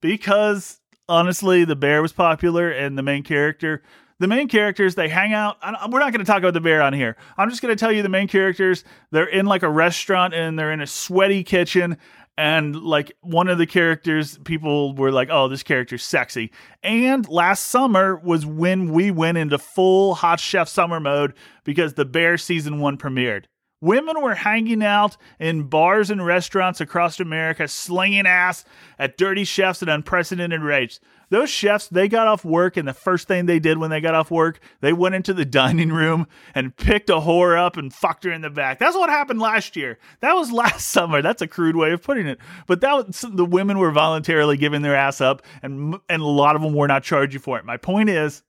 because 0.00 0.80
honestly, 1.08 1.64
the 1.64 1.76
bear 1.76 2.02
was 2.02 2.12
popular 2.12 2.70
and 2.70 2.96
the 2.96 3.02
main 3.02 3.22
character. 3.22 3.82
The 4.20 4.26
main 4.26 4.48
characters 4.48 4.96
they 4.96 5.08
hang 5.08 5.32
out. 5.32 5.58
We're 5.88 6.00
not 6.00 6.12
going 6.12 6.24
to 6.24 6.24
talk 6.24 6.38
about 6.38 6.54
the 6.54 6.60
bear 6.60 6.82
on 6.82 6.92
here. 6.92 7.16
I'm 7.36 7.50
just 7.50 7.62
going 7.62 7.74
to 7.74 7.78
tell 7.78 7.92
you 7.92 8.02
the 8.02 8.08
main 8.08 8.26
characters. 8.26 8.82
They're 9.12 9.28
in 9.28 9.46
like 9.46 9.62
a 9.62 9.70
restaurant 9.70 10.34
and 10.34 10.58
they're 10.58 10.72
in 10.72 10.80
a 10.80 10.88
sweaty 10.88 11.44
kitchen 11.44 11.98
and 12.38 12.76
like 12.76 13.12
one 13.20 13.48
of 13.48 13.58
the 13.58 13.66
characters 13.66 14.38
people 14.44 14.94
were 14.94 15.10
like 15.10 15.28
oh 15.28 15.48
this 15.48 15.64
character's 15.64 16.04
sexy 16.04 16.52
and 16.84 17.28
last 17.28 17.64
summer 17.64 18.16
was 18.16 18.46
when 18.46 18.92
we 18.92 19.10
went 19.10 19.36
into 19.36 19.58
full 19.58 20.14
hot 20.14 20.38
chef 20.38 20.68
summer 20.68 21.00
mode 21.00 21.34
because 21.64 21.94
the 21.94 22.04
bear 22.04 22.38
season 22.38 22.78
one 22.78 22.96
premiered 22.96 23.46
Women 23.80 24.20
were 24.22 24.34
hanging 24.34 24.82
out 24.82 25.16
in 25.38 25.64
bars 25.64 26.10
and 26.10 26.24
restaurants 26.24 26.80
across 26.80 27.20
America, 27.20 27.68
slinging 27.68 28.26
ass 28.26 28.64
at 28.98 29.16
dirty 29.16 29.44
chefs 29.44 29.82
at 29.82 29.88
unprecedented 29.88 30.62
rates. 30.62 30.98
Those 31.30 31.50
chefs, 31.50 31.88
they 31.88 32.08
got 32.08 32.26
off 32.26 32.44
work, 32.44 32.76
and 32.76 32.88
the 32.88 32.94
first 32.94 33.28
thing 33.28 33.46
they 33.46 33.58
did 33.58 33.78
when 33.78 33.90
they 33.90 34.00
got 34.00 34.14
off 34.14 34.30
work, 34.30 34.60
they 34.80 34.92
went 34.92 35.14
into 35.14 35.34
the 35.34 35.44
dining 35.58 35.90
room 35.92 36.26
and 36.54 36.76
picked 36.76 37.10
a 37.10 37.20
whore 37.20 37.56
up 37.56 37.76
and 37.76 37.92
fucked 37.92 38.24
her 38.24 38.32
in 38.32 38.40
the 38.40 38.50
back. 38.50 38.78
That's 38.78 38.96
what 38.96 39.10
happened 39.10 39.40
last 39.40 39.76
year. 39.76 39.98
That 40.20 40.32
was 40.32 40.50
last 40.58 40.88
summer. 40.88 41.22
That's 41.22 41.42
a 41.42 41.48
crude 41.48 41.76
way 41.76 41.92
of 41.92 42.02
putting 42.02 42.26
it. 42.26 42.38
But 42.66 42.80
that 42.80 43.06
was, 43.06 43.24
the 43.30 43.44
women 43.44 43.78
were 43.78 43.92
voluntarily 43.92 44.56
giving 44.56 44.82
their 44.82 44.96
ass 44.96 45.20
up, 45.20 45.42
and 45.62 45.96
and 46.08 46.22
a 46.22 46.26
lot 46.26 46.56
of 46.56 46.62
them 46.62 46.74
were 46.74 46.88
not 46.88 47.02
charging 47.02 47.40
for 47.40 47.58
it. 47.58 47.64
My 47.64 47.76
point 47.76 48.08
is, 48.08 48.42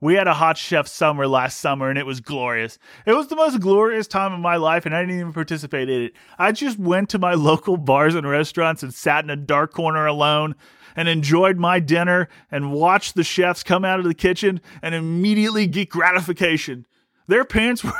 we 0.00 0.14
had 0.14 0.28
a 0.28 0.34
hot 0.34 0.56
chef 0.56 0.86
summer 0.86 1.26
last 1.26 1.58
summer 1.58 1.88
and 1.88 1.98
it 1.98 2.06
was 2.06 2.20
glorious. 2.20 2.78
It 3.04 3.14
was 3.14 3.28
the 3.28 3.36
most 3.36 3.60
glorious 3.60 4.06
time 4.06 4.32
of 4.32 4.40
my 4.40 4.56
life 4.56 4.86
and 4.86 4.94
I 4.94 5.00
didn't 5.02 5.18
even 5.18 5.32
participate 5.32 5.88
in 5.88 6.02
it. 6.02 6.12
I 6.38 6.52
just 6.52 6.78
went 6.78 7.08
to 7.10 7.18
my 7.18 7.34
local 7.34 7.76
bars 7.76 8.14
and 8.14 8.28
restaurants 8.28 8.82
and 8.82 8.94
sat 8.94 9.24
in 9.24 9.30
a 9.30 9.36
dark 9.36 9.72
corner 9.72 10.06
alone 10.06 10.54
and 10.94 11.08
enjoyed 11.08 11.58
my 11.58 11.80
dinner 11.80 12.28
and 12.50 12.72
watched 12.72 13.14
the 13.14 13.24
chefs 13.24 13.62
come 13.62 13.84
out 13.84 13.98
of 13.98 14.04
the 14.04 14.14
kitchen 14.14 14.60
and 14.82 14.94
immediately 14.94 15.66
get 15.66 15.90
gratification. 15.90 16.86
Their 17.26 17.44
pants 17.44 17.84
were 17.84 17.92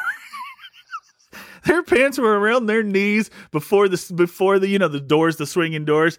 their 1.69 1.83
pants 1.83 2.19
were 2.19 2.39
around 2.39 2.67
their 2.67 2.83
knees 2.83 3.31
before 3.51 3.89
the 3.89 4.13
before 4.15 4.59
the 4.59 4.69
you 4.69 4.79
know 4.79 4.89
the 4.89 5.01
doors, 5.01 5.37
the 5.37 5.47
swinging 5.47 5.85
doors 5.85 6.19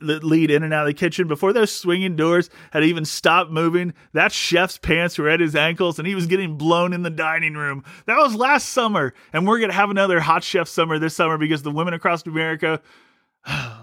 that 0.00 0.24
lead 0.24 0.50
in 0.50 0.62
and 0.62 0.74
out 0.74 0.82
of 0.82 0.88
the 0.88 0.94
kitchen. 0.94 1.28
Before 1.28 1.52
those 1.52 1.74
swinging 1.74 2.16
doors 2.16 2.50
had 2.72 2.84
even 2.84 3.04
stopped 3.04 3.50
moving, 3.50 3.94
that 4.12 4.32
chef's 4.32 4.78
pants 4.78 5.16
were 5.16 5.28
at 5.28 5.40
his 5.40 5.54
ankles, 5.54 5.98
and 5.98 6.08
he 6.08 6.14
was 6.14 6.26
getting 6.26 6.56
blown 6.56 6.92
in 6.92 7.02
the 7.02 7.10
dining 7.10 7.54
room. 7.54 7.84
That 8.06 8.18
was 8.18 8.34
last 8.34 8.70
summer, 8.70 9.14
and 9.32 9.46
we're 9.46 9.60
gonna 9.60 9.72
have 9.72 9.90
another 9.90 10.20
hot 10.20 10.42
chef 10.42 10.68
summer 10.68 10.98
this 10.98 11.14
summer 11.14 11.38
because 11.38 11.62
the 11.62 11.70
women 11.70 11.94
across 11.94 12.26
America. 12.26 12.82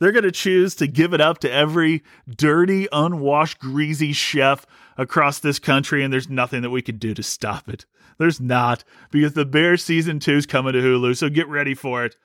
They're 0.00 0.10
going 0.10 0.24
to 0.24 0.32
choose 0.32 0.74
to 0.74 0.88
give 0.88 1.14
it 1.14 1.20
up 1.20 1.38
to 1.38 1.50
every 1.50 2.02
dirty, 2.28 2.88
unwashed, 2.90 3.60
greasy 3.60 4.12
chef 4.12 4.66
across 4.96 5.38
this 5.38 5.58
country, 5.58 6.02
and 6.02 6.12
there's 6.12 6.28
nothing 6.28 6.62
that 6.62 6.70
we 6.70 6.82
can 6.82 6.96
do 6.98 7.14
to 7.14 7.22
stop 7.22 7.68
it. 7.68 7.86
There's 8.18 8.40
not, 8.40 8.84
because 9.10 9.34
the 9.34 9.44
Bear 9.44 9.76
season 9.76 10.20
two 10.20 10.36
is 10.36 10.46
coming 10.46 10.72
to 10.72 10.80
Hulu, 10.80 11.16
so 11.16 11.28
get 11.28 11.48
ready 11.48 11.74
for 11.74 12.04
it. 12.04 12.16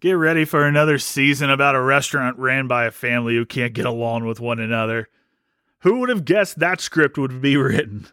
Get 0.00 0.12
ready 0.12 0.44
for 0.44 0.64
another 0.64 0.98
season 0.98 1.50
about 1.50 1.74
a 1.74 1.80
restaurant 1.80 2.38
ran 2.38 2.68
by 2.68 2.84
a 2.84 2.92
family 2.92 3.34
who 3.34 3.44
can't 3.44 3.72
get 3.72 3.86
along 3.86 4.26
with 4.26 4.38
one 4.38 4.60
another. 4.60 5.08
Who 5.80 5.98
would 5.98 6.08
have 6.08 6.24
guessed 6.24 6.58
that 6.58 6.80
script 6.80 7.18
would 7.18 7.40
be 7.40 7.56
written? 7.58 8.06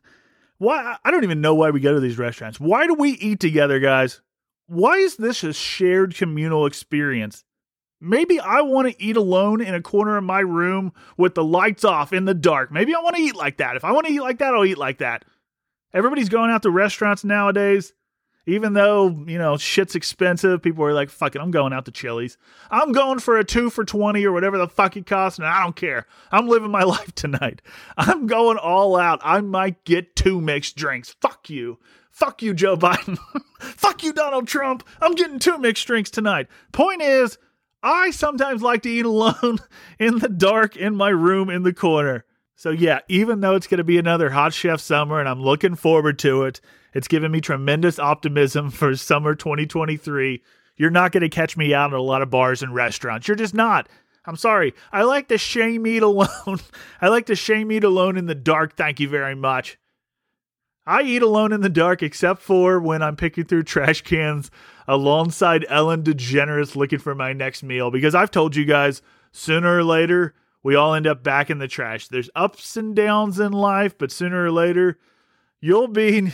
Why? 0.58 0.98
I 1.04 1.12
don't 1.12 1.24
even 1.24 1.42
know 1.42 1.54
why 1.54 1.70
we 1.72 1.80
go 1.80 1.94
to 1.94 2.00
these 2.00 2.18
restaurants. 2.18 2.60
Why 2.60 2.88
do 2.88 2.94
we 2.94 3.12
eat 3.12 3.40
together, 3.40 3.80
guys? 3.80 4.22
Why 4.68 4.96
is 4.96 5.18
this 5.18 5.44
a 5.44 5.54
shared 5.54 6.16
communal 6.16 6.66
experience? 6.66 7.44
Maybe 8.02 8.40
I 8.40 8.62
want 8.62 8.90
to 8.90 9.04
eat 9.04 9.18
alone 9.18 9.62
in 9.62 9.74
a 9.74 9.82
corner 9.82 10.18
of 10.18 10.24
my 10.24 10.40
room 10.40 10.94
with 11.18 11.36
the 11.36 11.44
lights 11.44 11.84
off 11.84 12.14
in 12.14 12.26
the 12.26 12.34
dark. 12.34 12.72
Maybe 12.72 12.94
I 12.94 13.00
want 13.00 13.16
to 13.16 13.22
eat 13.22 13.36
like 13.36 13.58
that. 13.58 13.76
If 13.76 13.86
I 13.86 13.92
want 13.92 14.08
to 14.08 14.14
eat 14.14 14.22
like 14.22 14.40
that, 14.40 14.54
I'll 14.54 14.66
eat 14.66 14.78
like 14.78 15.00
that. 15.00 15.26
Everybody's 15.94 16.30
going 16.30 16.52
out 16.52 16.64
to 16.64 16.70
restaurants 16.70 17.24
nowadays. 17.24 17.94
Even 18.48 18.74
though, 18.74 19.10
you 19.26 19.40
know, 19.40 19.58
shit's 19.58 19.96
expensive, 19.96 20.62
people 20.62 20.86
are 20.86 20.94
like, 20.94 21.10
fuck 21.10 21.36
it, 21.36 21.42
I'm 21.42 21.50
going 21.50 21.74
out 21.74 21.86
to 21.86 21.92
Chili's. 21.92 22.38
I'm 22.70 22.92
going 22.92 23.18
for 23.18 23.38
a 23.38 23.44
two 23.44 23.72
for 23.72 23.84
20 23.84 24.24
or 24.24 24.32
whatever 24.32 24.58
the 24.60 24.68
fuck 24.68 24.96
it 24.98 25.08
costs, 25.08 25.40
and 25.40 25.48
I 25.48 25.64
don't 25.64 25.76
care. 25.76 26.06
I'm 26.32 26.48
living 26.48 26.70
my 26.70 26.84
life 26.84 27.16
tonight. 27.16 27.64
I'm 27.98 28.28
going 28.28 28.58
all 28.58 28.98
out. 28.98 29.20
I 29.24 29.42
might 29.42 29.84
get 29.84 30.16
two 30.16 30.42
mixed 30.42 30.76
drinks. 30.76 31.16
Fuck 31.22 31.50
you. 31.50 31.80
Fuck 32.12 32.44
you, 32.44 32.54
Joe 32.54 32.78
Biden. 32.78 33.18
fuck 33.60 34.04
you, 34.04 34.14
Donald 34.14 34.48
Trump. 34.48 34.88
I'm 35.02 35.16
getting 35.16 35.40
two 35.40 35.58
mixed 35.58 35.88
drinks 35.88 36.12
tonight. 36.12 36.48
Point 36.72 37.02
is, 37.02 37.40
I 37.86 38.10
sometimes 38.10 38.64
like 38.64 38.82
to 38.82 38.90
eat 38.90 39.06
alone 39.06 39.60
in 40.00 40.18
the 40.18 40.28
dark 40.28 40.76
in 40.76 40.96
my 40.96 41.10
room 41.10 41.52
in 41.52 41.62
the 41.62 41.72
corner. 41.72 42.26
So, 42.56 42.72
yeah, 42.72 43.00
even 43.08 43.42
though 43.42 43.56
it's 43.56 43.68
going 43.68 43.78
to 43.78 43.84
be 43.84 44.00
another 44.00 44.32
hot 44.32 44.54
chef 44.54 44.80
summer 44.80 45.20
and 45.20 45.30
I'm 45.30 45.42
looking 45.42 45.76
forward 45.76 46.18
to 46.20 46.46
it, 46.46 46.62
it's 46.94 47.08
given 47.08 47.32
me 47.32 47.42
tremendous 47.42 48.00
optimism 48.00 48.72
for 48.72 48.96
summer 48.96 49.36
2023. 49.36 50.42
You're 50.78 50.90
not 50.90 51.12
going 51.12 51.22
to 51.22 51.30
catch 51.30 51.56
me 51.56 51.76
out 51.76 51.94
at 51.94 52.00
a 52.00 52.02
lot 52.02 52.24
of 52.24 52.32
bars 52.32 52.64
and 52.64 52.74
restaurants. 52.74 53.28
You're 53.28 53.36
just 53.36 53.54
not. 53.54 53.88
I'm 54.26 54.36
sorry. 54.36 54.74
I 54.92 55.04
like 55.04 55.28
to 55.28 55.38
shame 55.38 55.86
eat 55.86 56.02
alone. 56.02 56.60
I 57.02 57.10
like 57.10 57.28
to 57.28 57.36
shame 57.36 57.72
eat 57.72 57.84
alone 57.84 58.18
in 58.18 58.26
the 58.26 58.34
dark. 58.34 58.76
Thank 58.76 59.00
you 59.00 59.08
very 59.08 59.36
much. 59.36 59.78
I 60.88 61.02
eat 61.02 61.22
alone 61.22 61.52
in 61.52 61.62
the 61.62 61.70
dark 61.70 62.04
except 62.04 62.42
for 62.42 62.80
when 62.80 63.02
I'm 63.02 63.16
picking 63.16 63.46
through 63.46 63.64
trash 63.64 64.02
cans 64.02 64.52
alongside 64.88 65.66
Ellen 65.68 66.04
DeGeneres 66.04 66.76
looking 66.76 67.00
for 67.00 67.16
my 67.16 67.34
next 67.34 67.64
meal 67.64 67.90
because 67.90 68.14
I've 68.14 68.32
told 68.32 68.56
you 68.56 68.66
guys 68.66 69.02
sooner 69.32 69.78
or 69.78 69.84
later 69.84 70.34
we 70.64 70.76
all 70.76 70.94
end 70.94 71.08
up 71.08 71.24
back 71.24 71.50
in 71.50 71.58
the 71.58 71.68
trash. 71.68 72.08
There's 72.08 72.30
ups 72.36 72.78
and 72.78 72.96
downs 72.96 73.40
in 73.40 73.52
life, 73.52 73.98
but 73.98 74.12
sooner 74.12 74.46
or 74.46 74.52
later 74.52 75.00
you'll 75.60 75.88
be 75.88 76.32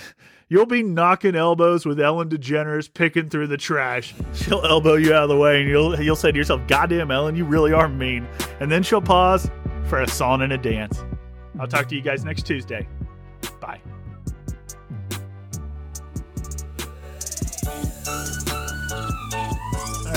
you'll 0.50 0.66
be 0.66 0.84
knocking 0.84 1.36
elbows 1.36 1.86
with 1.86 2.00
Ellen 2.00 2.30
DeGeneres 2.30 2.94
picking 2.94 3.30
through 3.30 3.48
the 3.48 3.58
trash. 3.58 4.14
She'll 4.34 4.66
elbow 4.66 4.96
you 4.96 5.14
out 5.14 5.24
of 5.24 5.30
the 5.30 5.38
way 5.38 5.62
and 5.62 5.70
you'll 5.70 6.02
you'll 6.02 6.18
say 6.18 6.32
to 6.32 6.38
yourself, 6.38 6.62
"Goddamn 6.68 7.10
Ellen, 7.10 7.38
you 7.38 7.46
really 7.46 7.72
are 7.72 7.88
mean." 7.88 8.28
And 8.60 8.70
then 8.70 8.84
she'll 8.84 9.02
pause 9.02 9.50
for 9.86 10.02
a 10.02 10.08
song 10.08 10.42
and 10.42 10.52
a 10.52 10.58
dance. 10.58 11.04
I'll 11.58 11.68
talk 11.68 11.88
to 11.88 11.96
you 11.96 12.02
guys 12.02 12.26
next 12.26 12.46
Tuesday. 12.46 12.88
Bye. 13.62 13.80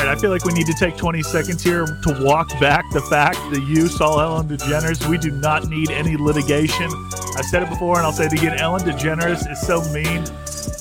Right, 0.04 0.16
I 0.16 0.20
feel 0.20 0.30
like 0.30 0.44
we 0.44 0.52
need 0.52 0.66
to 0.66 0.74
take 0.74 0.96
20 0.96 1.22
seconds 1.22 1.62
here 1.62 1.86
to 1.86 2.24
walk 2.24 2.48
back 2.60 2.84
the 2.92 3.00
fact 3.02 3.38
that 3.52 3.62
you 3.66 3.86
saw 3.86 4.20
Ellen 4.20 4.48
DeGeneres. 4.48 5.08
We 5.08 5.18
do 5.18 5.30
not 5.30 5.68
need 5.68 5.90
any 5.90 6.16
litigation. 6.16 6.88
I've 7.36 7.44
said 7.46 7.62
it 7.62 7.68
before 7.68 7.98
and 7.98 8.06
I'll 8.06 8.12
say 8.12 8.26
it 8.26 8.32
again. 8.32 8.58
Ellen 8.58 8.82
DeGeneres 8.82 9.50
is 9.50 9.60
so 9.60 9.80
mean. 9.92 10.24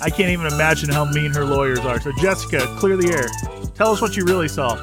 I 0.01 0.09
can't 0.09 0.29
even 0.29 0.47
imagine 0.47 0.89
how 0.89 1.05
mean 1.05 1.31
her 1.33 1.45
lawyers 1.45 1.79
are. 1.79 1.99
So, 2.01 2.12
Jessica, 2.19 2.65
clear 2.79 2.97
the 2.97 3.12
air. 3.13 3.27
Tell 3.75 3.91
us 3.91 4.01
what 4.01 4.15
you 4.17 4.25
really 4.25 4.47
saw. 4.47 4.75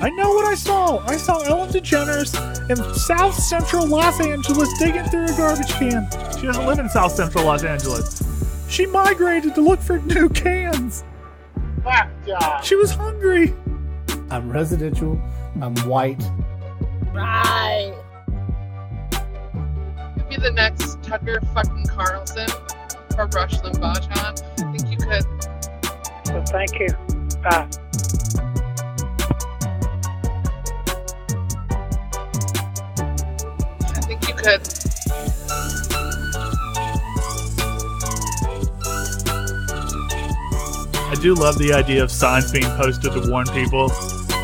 I 0.00 0.10
know 0.10 0.30
what 0.30 0.46
I 0.46 0.54
saw. 0.54 0.98
I 1.06 1.16
saw 1.16 1.40
Ellen 1.42 1.70
DeGeneres 1.70 2.70
in 2.70 2.94
South 2.94 3.34
Central 3.34 3.86
Los 3.86 4.20
Angeles 4.20 4.78
digging 4.78 5.04
through 5.04 5.24
a 5.24 5.36
garbage 5.36 5.72
can. 5.74 6.08
She 6.38 6.46
doesn't 6.46 6.66
live 6.66 6.78
in 6.78 6.88
South 6.88 7.12
Central 7.12 7.44
Los 7.44 7.64
Angeles. 7.64 8.22
She 8.68 8.86
migrated 8.86 9.54
to 9.54 9.60
look 9.60 9.80
for 9.80 9.98
new 10.00 10.28
cans. 10.30 11.04
She 12.62 12.74
was 12.76 12.92
hungry. 12.92 13.54
I'm 14.34 14.50
residential. 14.50 15.22
I'm 15.62 15.76
white. 15.86 16.20
Right. 17.12 17.94
Could 20.16 20.28
be 20.28 20.36
the 20.38 20.50
next 20.50 21.00
Tucker 21.04 21.40
fucking 21.54 21.86
Carlson 21.86 22.48
or 23.16 23.26
Rush 23.26 23.60
Limbaugh, 23.60 24.12
John. 24.12 24.34
I 24.58 24.76
think 24.76 24.90
you 24.90 24.96
could. 24.96 25.24
Well, 26.26 26.44
thank 26.46 26.80
you. 26.80 26.88
Bye. 27.44 27.68
I 33.86 34.00
think 34.00 34.26
you 34.26 34.34
could. 34.34 34.68
I 41.06 41.14
do 41.22 41.34
love 41.34 41.56
the 41.58 41.72
idea 41.72 42.02
of 42.02 42.10
signs 42.10 42.50
being 42.50 42.64
posted 42.64 43.12
to 43.12 43.30
warn 43.30 43.46
people 43.46 43.92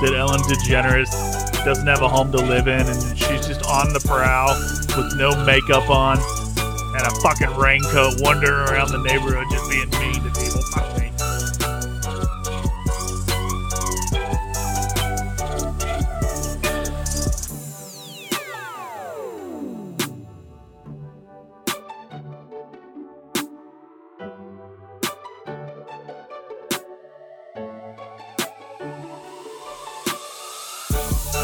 that 0.01 0.15
Ellen 0.17 0.41
DeGeneres 0.41 1.11
doesn't 1.65 1.87
have 1.87 2.01
a 2.01 2.09
home 2.09 2.33
to 2.33 2.39
live 2.39 2.69
in 2.69 2.81
and 2.81 3.19
she's 3.19 3.47
just 3.47 3.67
on 3.67 3.93
the 3.93 4.01
prowl 4.01 4.57
with 4.97 5.15
no 5.17 5.31
makeup 5.45 5.89
on 5.91 6.17
and 6.97 7.07
a 7.07 7.11
fucking 7.21 7.55
raincoat 7.57 8.15
wandering 8.21 8.69
around 8.69 8.91
the 8.91 9.03
neighborhood 9.05 9.47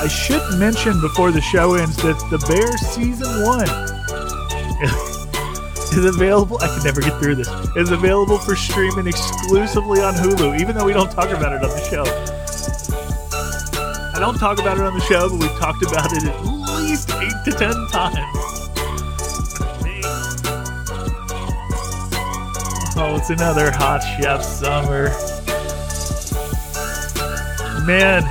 I 0.06 0.08
should 0.08 0.58
mention 0.60 1.00
before 1.00 1.32
the 1.32 1.40
show 1.40 1.74
ends 1.74 1.96
that 1.96 2.14
The 2.30 2.38
Bear 2.46 2.78
season 2.78 3.42
one 3.42 3.66
is 5.98 6.04
available. 6.04 6.58
I 6.62 6.68
can 6.68 6.84
never 6.84 7.00
get 7.00 7.18
through 7.18 7.34
this. 7.34 7.48
Is 7.74 7.90
available 7.90 8.38
for 8.38 8.54
streaming 8.54 9.08
exclusively 9.08 10.02
on 10.02 10.14
Hulu, 10.14 10.60
even 10.60 10.76
though 10.76 10.84
we 10.84 10.92
don't 10.92 11.10
talk 11.10 11.30
about 11.30 11.54
it 11.54 11.64
on 11.64 11.70
the 11.70 11.80
show. 11.90 12.04
I 14.14 14.20
don't 14.20 14.38
talk 14.38 14.60
about 14.60 14.78
it 14.78 14.84
on 14.84 14.94
the 14.94 15.02
show, 15.06 15.28
but 15.28 15.40
we've 15.40 15.58
talked 15.58 15.82
about 15.82 16.12
it 16.12 16.22
at 16.22 16.40
least 16.78 17.10
eight 17.10 17.34
to 17.44 17.50
ten 17.50 17.74
times. 17.90 18.70
Oh, 22.96 23.16
it's 23.18 23.30
another 23.30 23.72
hot 23.72 24.04
chef 24.20 24.44
summer. 24.44 25.10
Men, 27.84 28.22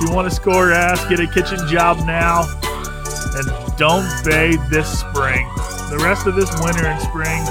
if 0.00 0.08
you 0.08 0.14
want 0.14 0.28
to 0.28 0.34
score 0.34 0.72
ass, 0.72 1.04
get 1.10 1.20
a 1.20 1.26
kitchen 1.26 1.58
job 1.68 1.98
now. 2.06 2.42
And 3.34 3.76
don't 3.76 4.08
bathe 4.24 4.60
this 4.70 5.00
spring. 5.00 5.46
The 5.90 6.00
rest 6.02 6.26
of 6.26 6.34
this 6.34 6.50
winter 6.62 6.86
and 6.86 7.00
spring, 7.02 7.44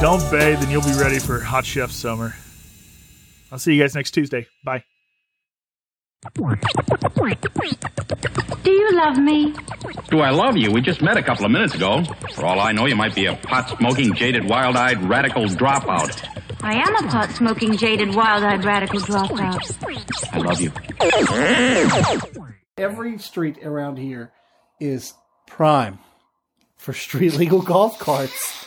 don't 0.00 0.20
bathe 0.30 0.62
and 0.62 0.70
you'll 0.70 0.82
be 0.82 0.98
ready 0.98 1.18
for 1.18 1.40
Hot 1.40 1.64
Chef 1.64 1.90
Summer. 1.90 2.34
I'll 3.52 3.58
see 3.58 3.74
you 3.74 3.82
guys 3.82 3.94
next 3.94 4.12
Tuesday. 4.12 4.46
Bye. 4.64 4.82
Do 6.34 6.56
you 8.70 8.92
love 8.92 9.18
me? 9.18 9.54
Do 10.10 10.20
I 10.20 10.30
love 10.30 10.56
you? 10.56 10.72
We 10.72 10.80
just 10.80 11.02
met 11.02 11.16
a 11.16 11.22
couple 11.22 11.44
of 11.44 11.52
minutes 11.52 11.74
ago. 11.74 12.02
For 12.34 12.44
all 12.44 12.58
I 12.58 12.72
know, 12.72 12.86
you 12.86 12.96
might 12.96 13.14
be 13.14 13.26
a 13.26 13.36
pot 13.36 13.68
smoking, 13.78 14.12
jaded, 14.14 14.48
wild 14.48 14.76
eyed 14.76 15.08
radical 15.08 15.44
dropout. 15.44 16.26
I 16.66 16.74
am 16.84 16.96
a 16.96 17.08
pot 17.08 17.30
smoking, 17.30 17.76
jaded, 17.76 18.12
wild 18.12 18.42
eyed 18.42 18.64
radical 18.64 18.98
dropout. 18.98 19.62
I 20.32 20.38
love 20.38 20.60
you. 20.60 20.72
Every 22.76 23.18
street 23.18 23.64
around 23.64 23.98
here 23.98 24.32
is 24.80 25.14
prime 25.46 26.00
for 26.76 26.92
street 26.92 27.34
legal 27.34 27.62
golf 27.62 28.00
carts. 28.00 28.64